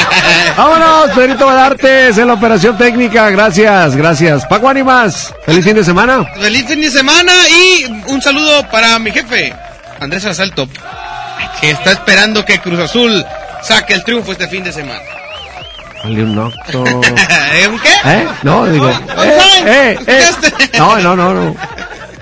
[0.58, 3.30] Vámonos, Pedrito Vedartes en la operación técnica.
[3.30, 4.46] Gracias, gracias.
[4.46, 6.24] Paco Ánimas, feliz fin de semana.
[6.40, 9.54] Feliz fin de semana y un saludo para mi jefe,
[10.04, 10.68] Andrés Asalto,
[11.62, 13.26] que está esperando que Cruz Azul
[13.62, 15.00] saque el triunfo este fin de semana.
[16.04, 16.84] Dale un octo.
[17.54, 17.90] ¿Eh, ¿Un qué?
[18.06, 18.28] ¿Eh?
[18.44, 18.88] No, digo.
[18.88, 19.32] Oh, eh,
[19.66, 20.26] eh, eh.
[20.78, 21.56] No, no, no, no.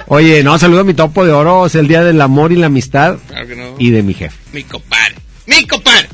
[0.08, 1.66] Oye, no, saludo a mi topo de oro.
[1.66, 3.16] Es el día del amor y la amistad.
[3.28, 3.74] Claro que no.
[3.80, 4.38] Y de mi jefe.
[4.54, 5.16] Mi compadre.
[5.48, 6.08] Mi compadre.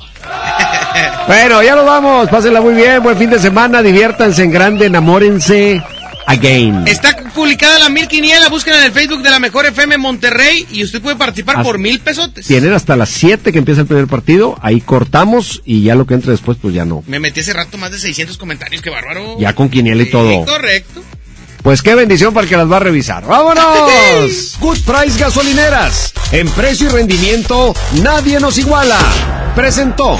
[1.28, 2.30] Bueno, ya nos vamos.
[2.30, 3.04] Pásenla muy bien.
[3.04, 3.82] Buen fin de semana.
[3.82, 4.86] Diviértanse en grande.
[4.86, 5.84] Enamórense.
[6.30, 6.88] Again.
[6.88, 10.84] Está publicada la mil quiniela, busquen en el Facebook de la Mejor FM Monterrey y
[10.84, 12.46] usted puede participar por mil pesotes.
[12.46, 14.58] Tienen hasta las 7 que empieza el primer partido.
[14.62, 17.02] Ahí cortamos y ya lo que entre después, pues ya no.
[17.08, 19.40] Me metí hace rato más de 600 comentarios, qué bárbaro.
[19.40, 20.46] Ya con quiniela y Sí, todo.
[20.46, 21.02] correcto.
[21.64, 23.26] Pues qué bendición para el que las va a revisar.
[23.26, 24.58] ¡Vámonos!
[24.60, 26.14] Good Price Gasolineras.
[26.34, 27.74] En precio y rendimiento,
[28.04, 29.00] nadie nos iguala.
[29.56, 30.20] Presentó.